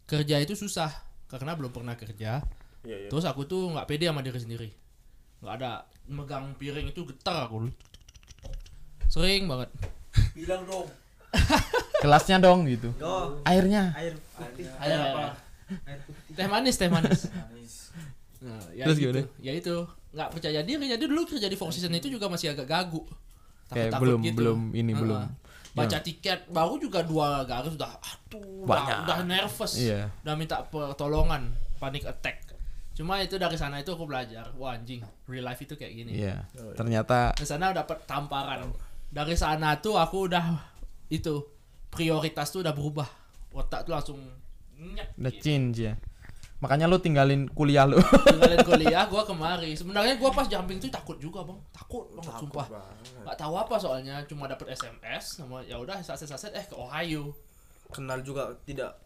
[0.10, 0.90] kerja itu susah
[1.30, 2.42] karena belum pernah kerja
[2.86, 3.10] Iya, iya.
[3.10, 4.70] terus aku tuh nggak pede sama diri sendiri
[5.42, 7.70] nggak ada megang piring itu getar aku
[9.10, 9.70] sering banget
[10.36, 10.88] Bilang dong.
[12.04, 12.92] Kelasnya dong gitu.
[13.04, 13.92] Oh, Airnya.
[13.96, 14.68] air putih.
[14.80, 15.36] Air apa?
[16.32, 17.32] Teh manis, teh manis.
[18.44, 19.12] Nah, ya Terus gitu.
[19.12, 19.24] gimana?
[19.42, 19.76] Ya itu,
[20.14, 20.86] nggak percaya diri.
[20.86, 23.04] Jadi dulu kerja di Four Seasons itu juga masih agak gagu.
[23.72, 25.02] Kayak Takut-takut belum belum ini Heeh.
[25.02, 25.22] belum.
[25.76, 28.98] Baca tiket baru juga dua garis udah aduh, udah, Banyak.
[29.04, 29.74] udah nervous.
[29.76, 30.08] Iya.
[30.24, 32.45] Udah minta pertolongan, panic attack.
[32.96, 36.12] Cuma itu dari sana itu aku belajar, wah anjing, real life itu kayak gini.
[36.16, 36.48] Iya.
[36.80, 38.72] Ternyata Di sana dapat tamparan.
[39.12, 40.56] Dari sana tuh aku udah
[41.12, 41.44] itu
[41.92, 43.08] prioritas tuh udah berubah.
[43.52, 44.20] Otak tuh langsung
[44.80, 45.12] nyet.
[45.20, 45.94] udah change ya.
[46.64, 48.00] Makanya lu tinggalin kuliah lu.
[48.32, 49.76] Tinggalin kuliah gua kemari.
[49.76, 51.60] Sebenarnya gua pas jumping tuh takut juga, Bang.
[51.76, 52.68] Takut banget sumpah.
[53.28, 57.36] Gak tahu apa soalnya, cuma dapat SMS sama ya udah saset-saset eh ke Ohio.
[57.92, 59.05] Kenal juga tidak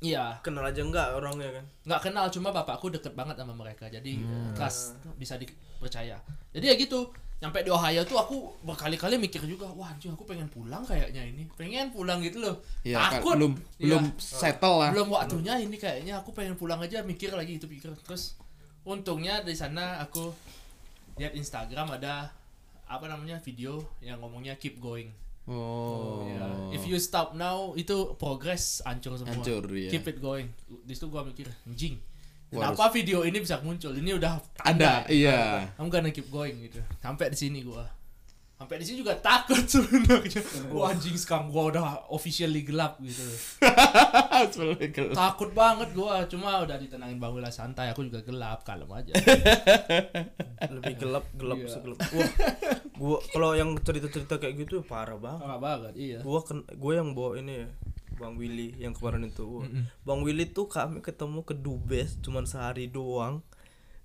[0.00, 1.64] Iya, kenal aja enggak orangnya kan.
[1.84, 3.84] nggak kenal cuma bapakku deket banget sama mereka.
[3.86, 4.52] Jadi Hmm.
[4.52, 6.16] trust bisa dipercaya.
[6.50, 7.12] Jadi ya gitu.
[7.40, 11.48] Nyampe di Ohio tuh aku berkali-kali mikir juga, wah anjing aku pengen pulang kayaknya ini.
[11.54, 12.60] Pengen pulang gitu loh.
[12.84, 13.32] Kan, Takut.
[13.32, 13.96] belum Iya.
[13.96, 14.90] belum settle lah.
[14.92, 18.36] belum waktunya ini kayaknya aku pengen pulang aja mikir lagi itu pikir terus
[18.84, 20.32] untungnya di sana aku
[21.16, 22.28] lihat Instagram ada
[22.84, 25.08] apa namanya video yang ngomongnya keep going
[25.50, 26.22] Oh.
[26.30, 26.46] Ya,
[26.78, 29.34] if you stop now itu progress hancur semua.
[29.34, 29.90] Hancur, iya.
[29.90, 30.46] keep it going.
[30.86, 31.98] Di situ gua mikir anjing
[32.50, 33.94] kenapa video ini bisa muncul?
[33.94, 35.70] Ini udah ada, iya.
[35.78, 36.82] I'm gonna keep going gitu.
[36.98, 37.86] Sampai di sini gua
[38.60, 43.24] sampai di sini juga takut sebenarnya wah anjing sekarang gua udah officially gelap gitu
[45.16, 49.12] takut banget gua cuma udah ditenangin bangun lah santai aku juga gelap kalem aja
[50.76, 51.68] Lebih gelap gelap Iya.
[51.70, 51.98] segelap.
[52.06, 52.30] Wah,
[52.94, 55.40] gua kalau yang cerita-cerita kayak gitu parah banget.
[55.40, 57.68] parah banget iya Gua kan gua yang bawa ini ya.
[58.12, 59.40] Bang Willy yang kemarin itu.
[59.42, 59.64] Wah,
[60.04, 63.40] Bang Willy tuh kami ketemu ke Dubes cuman sehari doang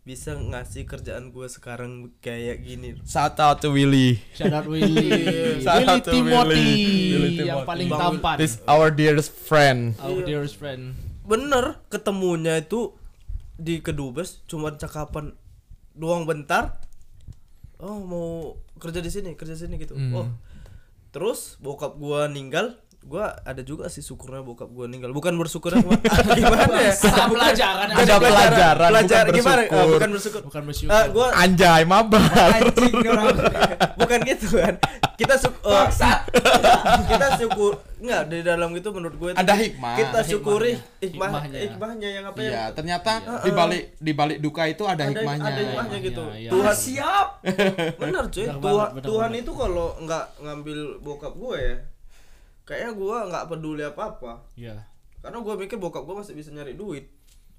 [0.05, 4.21] bisa ngasih kerjaan gue sekarang kayak gini Shout out to Willy.
[4.31, 5.09] shout out Willy
[5.65, 6.69] Shout Willy out to Timothy Willy.
[7.11, 7.65] Willy yang Timothy.
[7.65, 9.97] paling Bang tampan This our dearest friend.
[9.97, 12.93] our dearest friend bener ketemunya itu
[13.57, 15.33] di kedubes cuma cakapan
[15.91, 16.77] doang bentar
[17.77, 18.27] oh mau
[18.75, 20.13] kerja di sini kerja di sini gitu Hmm.
[20.13, 20.27] oh
[21.09, 25.93] terus bokap gua ninggal gua ada juga sih syukurnya bokap gua ninggal bukan bersyukurnya cuma
[26.09, 29.77] ah, gimana ya Ada pelajaran Ada pelajaran, belajar bukan gimana bersyukur.
[29.77, 32.25] Ah, bukan bersyukur bukan bersyukur gua Anjay, mabar.
[32.51, 33.37] Anjing orang.
[33.95, 34.73] bukan gitu kan
[35.15, 35.85] kita syukur
[37.05, 39.95] kita syukur enggak di dalam itu menurut gue Ada hikmah.
[39.95, 40.99] kita syukuri hikmahnya.
[40.99, 41.59] hikmah Hikmahnya.
[41.63, 45.47] hikmahnya yang apa ya Iya, ternyata di balik di balik duka itu ada, ada hikmahnya.
[45.47, 46.49] ada hikmahnya gitu Iya, iya.
[46.51, 47.27] Tuhan Siap.
[48.01, 51.75] bener cuy Tuhan Tuhan itu kalau nggak ngambil bokap gue ya
[52.65, 54.75] kayaknya gue nggak peduli apa apa Iya.
[55.19, 57.05] karena gue mikir bokap gue masih bisa nyari duit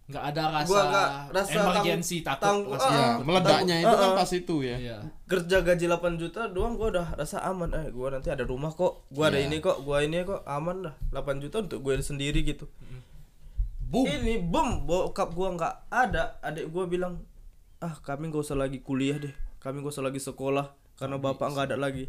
[0.07, 3.25] nggak ada rasa, Gua nggak rasa emergency tang- takut tang- rasa ah, Ya, takut.
[3.25, 4.15] meledaknya itu kan Uh-uh.
[4.17, 4.77] pas itu ya.
[4.77, 4.97] Iya.
[5.25, 9.03] kerja gaji 8 juta doang gue udah rasa aman eh gue nanti ada rumah kok
[9.09, 9.47] gue ada Iya.
[9.47, 12.71] ini kok gue ini kok aman lah 8 juta untuk gue sendiri gitu
[13.81, 14.03] Boom.
[14.05, 17.23] ini bom bokap gue nggak ada adik gue bilang
[17.77, 21.67] ah kami gak usah lagi kuliah deh kami gak usah lagi sekolah karena bapak nggak
[21.67, 22.07] ada lagi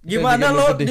[0.00, 0.90] gimana lo di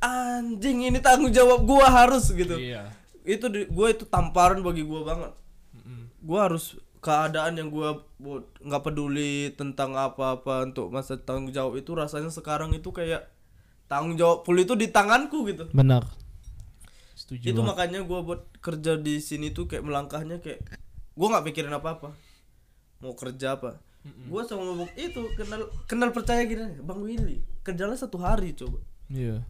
[0.00, 2.88] anjing ini tanggung jawab gue harus gitu Iya.
[3.22, 5.32] itu gue itu tamparan bagi gue banget
[5.72, 6.08] Mm-mm.
[6.18, 7.88] gue harus keadaan yang gue
[8.60, 13.28] nggak peduli tentang apa-apa untuk masa tanggung jawab itu rasanya sekarang itu kayak
[13.86, 16.04] tanggung jawab full itu di tanganku gitu Benar.
[17.12, 17.44] Setuju.
[17.46, 17.68] itu banget.
[17.70, 20.64] makanya gue buat kerja di sini tuh kayak melangkahnya kayak
[21.10, 22.08] gue nggak pikirin apa apa
[22.98, 28.16] mau kerja apa gue sama ngomong itu kenal kenal percaya gini bang Willy kerjalah satu
[28.16, 29.44] hari coba Iya.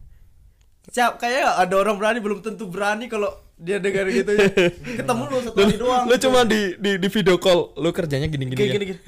[0.89, 3.29] Siap kayak ada orang berani belum tentu berani kalau
[3.61, 4.49] dia dengar gitu ya.
[4.97, 6.03] Ketemu lu satu hari doang.
[6.09, 8.75] Lu cuma di di di video call, lu kerjanya gini-gini kayak ya.
[8.81, 8.99] gini gini.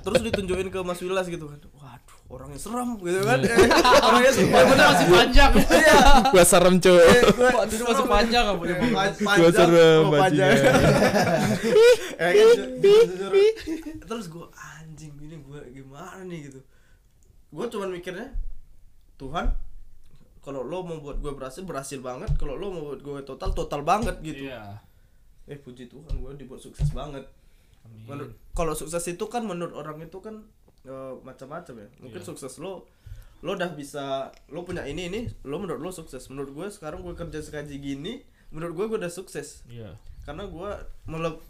[0.00, 1.60] Terus ditunjukin ke Mas Wilas gitu kan.
[1.80, 3.40] Waduh orangnya serem gitu kan.
[4.06, 4.52] Orangnya serem.
[4.54, 5.50] Oh, bener masih panjang.
[5.72, 5.98] iya.
[6.30, 6.94] Gua serem, cuy.
[7.00, 8.76] Eh, gua masih panjang apa dia?
[8.76, 10.50] Pa- Gua panjang, serem, panjang.
[10.54, 10.72] Ya.
[12.20, 16.52] Kan, terus gue anjing ini gue gimana nih?
[16.52, 16.60] gitu.
[17.50, 18.28] Gue cuman mikirnya
[19.16, 19.56] Tuhan
[20.40, 23.80] kalau lo mau buat gue berhasil berhasil banget kalau lo mau buat gue total total
[23.82, 24.80] banget gitu Iya.
[25.46, 27.24] eh puji Tuhan gue dibuat sukses banget
[28.06, 30.44] Menurut- kalau sukses itu kan menurut orang itu kan
[30.82, 32.26] eh, macam-macam ya mungkin Iya.
[32.26, 32.88] sukses lo
[33.40, 37.12] lo udah bisa lo punya ini ini lo menurut lo sukses menurut gue sekarang gue
[37.14, 38.20] kerja sekaji gini
[38.50, 39.96] menurut gue gue udah sukses Iya.
[40.22, 40.70] karena gue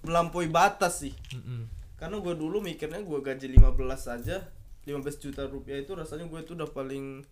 [0.01, 1.67] melampaui batas sih Mm-mm.
[1.95, 6.55] karena gue dulu mikirnya gue gaji 15 saja 15 juta rupiah itu rasanya gue itu
[6.55, 7.23] udah paling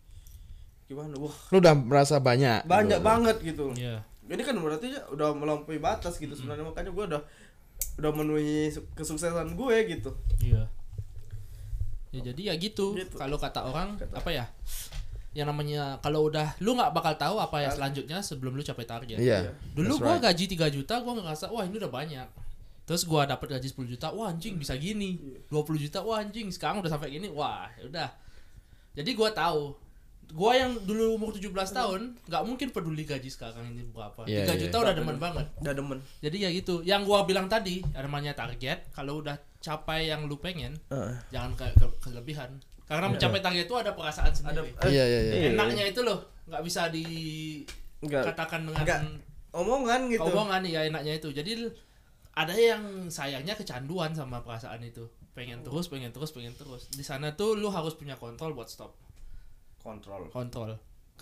[0.88, 2.64] gimana wah Lu udah merasa banyak.
[2.64, 3.04] banyak gitu.
[3.04, 4.00] banget gitu Iya.
[4.26, 7.20] ini kan berarti ya udah melampaui batas gitu sebenarnya makanya gue udah
[7.94, 10.10] udah memenuhi su- kesuksesan gue gitu
[10.40, 10.64] Iya.
[12.08, 12.96] Ya jadi ya gitu.
[12.96, 13.14] Gitu.
[13.14, 14.48] Kalau kata orang Kata- apa ya?
[15.36, 19.20] Yang namanya kalau udah lu nggak bakal tahu apa ya selanjutnya sebelum lu capai target.
[19.20, 19.52] Iya.
[19.76, 20.24] Dulu that's gua right.
[20.24, 22.28] gaji 3 juta gua ngerasa wah ini udah banyak.
[22.88, 25.20] Terus gua dapat gaji 10 juta, wah anjing bisa gini.
[25.52, 27.28] 20 juta, wah anjing sekarang udah sampai gini.
[27.28, 28.08] Wah, ya udah.
[28.96, 29.76] Jadi gua tahu
[30.30, 34.22] gua yang dulu umur 17 tahun nggak mungkin peduli gaji sekarang ini berapa.
[34.22, 34.54] 3 Iya, iya.
[34.58, 35.46] juta udah demen banget.
[35.56, 36.80] udah demen Jadi ya gitu.
[36.82, 38.90] Yang gua bilang tadi, ada namanya target.
[38.90, 40.76] Kalau udah capai yang lu pengen,
[41.28, 42.60] jangan ke, ke- kelebihan.
[42.84, 44.70] Karena mencapai target itu ada perasaan ada sendiri.
[44.78, 45.32] eh, Iya iya iya.
[45.34, 45.48] Iya.
[45.52, 51.28] Enaknya itu loh, nggak bisa dikatakan enggak dengan enggak omongan gitu omongan ya enaknya itu.
[51.30, 51.52] Jadi
[52.32, 55.08] ada yang sayangnya kecanduan sama perasaan itu.
[55.32, 56.86] Pengen terus, pengen terus, pengen terus.
[56.88, 58.94] Di sana tuh lu harus punya kontrol buat stop.
[59.88, 60.76] Kontrol Kontrol.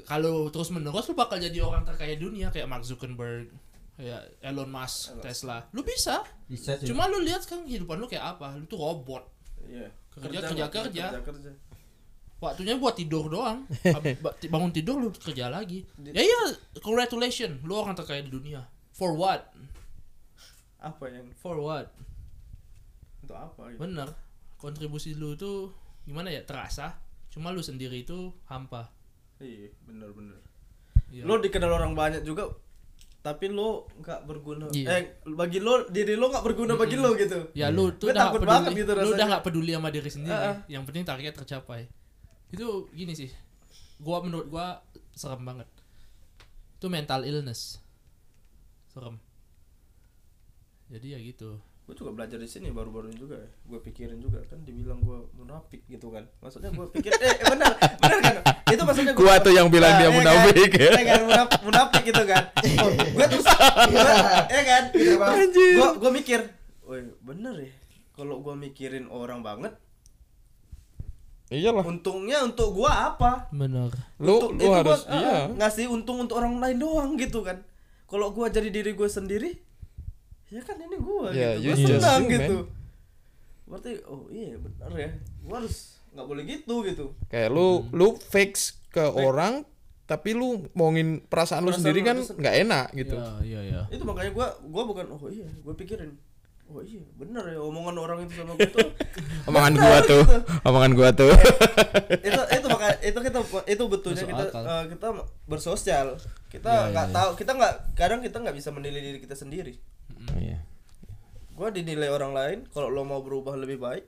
[0.05, 3.49] Kalau terus menerus lu bakal jadi orang terkaya dunia kayak Mark Zuckerberg,
[3.97, 5.65] kayak Elon Musk, Tesla.
[5.73, 6.21] Lu bisa.
[6.45, 6.91] Bisa sih.
[6.91, 8.53] Cuma lu lihat sekarang kehidupan lu kayak apa?
[8.59, 9.25] Lu tuh robot.
[9.65, 11.05] iya Kerja, kerja, kerja.
[11.17, 11.51] kerja kerja
[12.37, 13.65] Waktunya buat tidur doang.
[14.53, 15.89] Bangun tidur lu kerja lagi.
[16.13, 16.41] Ya iya,
[16.85, 17.65] congratulations.
[17.65, 18.61] Lu orang terkaya di dunia.
[18.93, 19.49] For what?
[20.77, 21.91] apa yang For what?
[23.27, 24.09] untuk apa gitu Bener.
[24.55, 25.75] Kontribusi lu tuh
[26.07, 26.47] gimana ya?
[26.47, 26.95] Terasa.
[27.37, 28.89] Cuma lu sendiri itu hampa.
[29.37, 30.41] iya bener bener
[31.07, 31.23] Iya.
[31.23, 32.49] lo dikenal orang banyak juga
[33.21, 34.89] tapi lo nggak berguna Iya.
[34.91, 38.25] eh bagi lo diri lo nggak berguna bagi lo gitu Ya lu tuh Gue udah
[38.27, 38.81] takut gak banget peduli.
[38.81, 39.29] gitu lu udah rasanya.
[39.31, 40.33] gak peduli sama diri sendiri.
[40.35, 40.57] Heeh.
[40.69, 41.81] Yang penting target tercapai.
[42.49, 43.29] Itu gini sih.
[43.99, 44.81] Gua menurut gua
[45.13, 45.69] serem banget.
[46.75, 47.77] Itu mental illness.
[48.89, 49.21] Serem.
[50.89, 51.61] Jadi ya gitu.
[51.87, 55.87] Gue juga belajar di sini baru-baru ini juga gue pikirin juga kan dibilang gue munafik
[55.87, 56.27] gitu kan.
[56.39, 58.35] Maksudnya gue pikir eh eh, benar benar kan?
[58.67, 60.75] Itu maksudnya Gua tuh yang bilang dia iya munafik.
[60.75, 61.21] kan, iya kan?
[61.23, 62.43] Munafik, munafik gitu kan.
[62.83, 64.11] Oh, gue terus gua,
[64.51, 64.83] ya kan?
[65.55, 66.41] Gue gue mikir
[66.83, 67.71] Woi bener ya.
[68.13, 69.79] Kalau gue mikirin orang banget
[71.47, 71.87] Iyalah.
[71.87, 73.47] untungnya untuk gue apa?
[73.55, 73.95] Bener.
[74.19, 75.39] Lu Untuk- lu itu harus gua, ah, iya.
[75.55, 77.63] ngasih untung untuk orang lain doang gitu kan.
[78.07, 79.55] Kalau gua jadi diri gue sendiri
[80.57, 82.57] ya kan ini gua Ya, gitu you gue senang gitu.
[83.65, 85.11] Berarti oh iya benar ya.
[85.43, 85.77] Gua harus
[86.11, 87.07] nggak boleh gitu gitu.
[87.27, 89.67] Kayak lu lu fix ke orang
[90.05, 93.17] tapi lu ngomongin perasaan lu Perasaan sendiri lu kan tuh sen- nggak enak gitu.
[93.17, 93.83] Iya, iya, iya.
[93.91, 96.15] itu makanya gua gua bukan oh iya gue pikirin
[96.67, 98.87] oh iya bener ya omongan orang itu sama gue tuh.
[99.51, 100.23] Omongan gua tuh,
[100.63, 101.31] omongan gua tuh.
[102.21, 104.63] itu itu maka itu kita itu betulnya Masuk kita akal.
[104.65, 105.07] eh, kita
[105.45, 106.07] bersosial.
[106.47, 109.75] Kita Iya, nggak iya, tahu kita nggak kadang kita nggak bisa menilai diri kita sendiri
[110.09, 110.59] Oh, iya.
[111.51, 114.05] gua dinilai orang lain kalau lo mau berubah lebih baik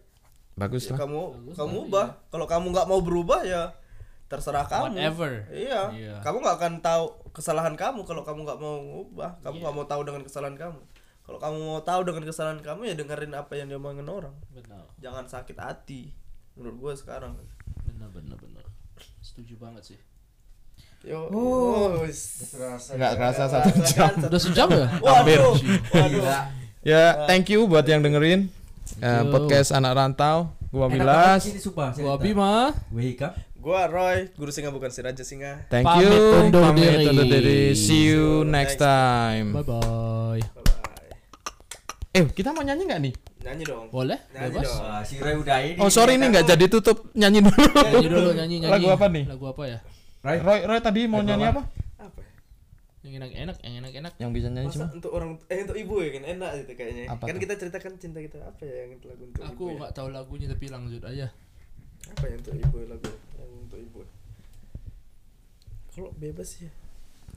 [0.54, 1.06] Bagus ya lah.
[1.06, 3.62] kamu Bagus kamu lah, ubah kalau kamu nggak mau berubah ya
[4.26, 5.32] terserah kamu Whatever.
[5.48, 6.14] iya Iya.
[6.20, 9.62] kamu nggak akan tahu kesalahan kamu kalau kamu nggak mau ubah kamu Iya.
[9.62, 10.80] nggak mau tahu dengan kesalahan kamu
[11.22, 14.84] kalau kamu mau tahu dengan kesalahan kamu ya dengerin apa yang diomongin orang Benar.
[14.96, 16.12] jangan sakit hati
[16.52, 17.32] menurut gua sekarang
[17.88, 18.62] Benar, benar, benar.
[19.18, 19.98] Setuju banget sih.
[21.02, 22.02] Yo Oh.
[22.90, 24.10] Nggak kerasa satu jam.
[24.20, 24.86] Udah sejam ya?
[24.98, 25.38] Hampir.
[25.38, 25.54] waduh
[25.92, 26.24] waduh
[26.80, 28.48] Ya, thank you buat yang dengerin
[28.96, 29.28] you.
[29.28, 30.54] podcast anak rantau.
[30.68, 30.88] Gua
[31.40, 31.90] sumpah.
[31.94, 32.14] Gua.
[32.16, 32.72] Bima.
[32.90, 33.34] Wake up.
[33.58, 36.14] gua Roy guru singa bukan si raja singa Thank Pamit you.
[36.40, 37.04] undur Pamit diri.
[37.04, 37.60] undur diri.
[37.74, 39.50] See you Next time.
[39.52, 40.42] Bye bye.
[42.10, 43.14] Eh, kita mau nyanyi nggak nih?
[43.38, 44.18] nyanyi dong Boleh?
[44.30, 44.66] nyanyi Bebas.
[44.66, 45.78] dong Wah, si Roy udah ini.
[45.78, 47.70] Oh, sorry nih nggak jadi tutup nyanyi dulu.
[47.70, 48.72] Nyanyi dulu nyanyi nyanyi.
[48.72, 49.24] Lagu apa nih?
[49.26, 49.78] Lagu apa ya?
[50.18, 50.38] Roy.
[50.38, 51.62] Roy, Roy tadi mau nyanyi apa?
[51.96, 52.20] apa?
[52.20, 52.30] ya?
[53.06, 54.12] Yang enak-enak, yang enak-enak.
[54.18, 54.86] Yang bisa nyanyi Masa cuma?
[54.92, 57.04] untuk orang eh untuk ibu ya kan enak gitu kayaknya.
[57.06, 57.42] Apa kan tuh?
[57.42, 59.64] kita ceritakan cinta kita apa ya yang lagu untuk Aku ibu.
[59.64, 59.76] Ya?
[59.78, 61.26] nggak tahu lagunya tapi lanjut aja.
[62.08, 64.00] Apa yang untuk ibu lagu yang untuk ibu?
[65.88, 66.70] Kalau bebas ya.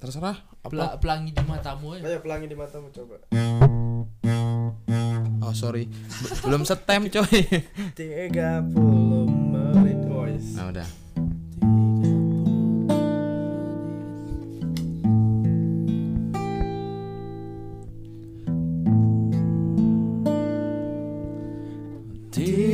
[0.02, 0.38] Terserah.
[0.66, 0.98] Apa?
[0.98, 2.04] pelangi di matamu aja.
[2.04, 3.22] Ayo pelangi di matamu coba.
[5.42, 5.90] Oh, sorry.
[5.90, 7.42] Be- Belum setem, coy.
[7.98, 8.74] 30
[9.52, 10.54] menit voice.
[10.54, 10.88] Nah, udah.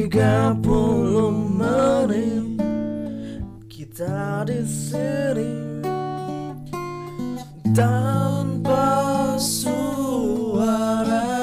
[0.08, 2.56] Tiga puluh menit.
[3.68, 5.84] Kita di sini.
[7.76, 11.37] Tanpa suara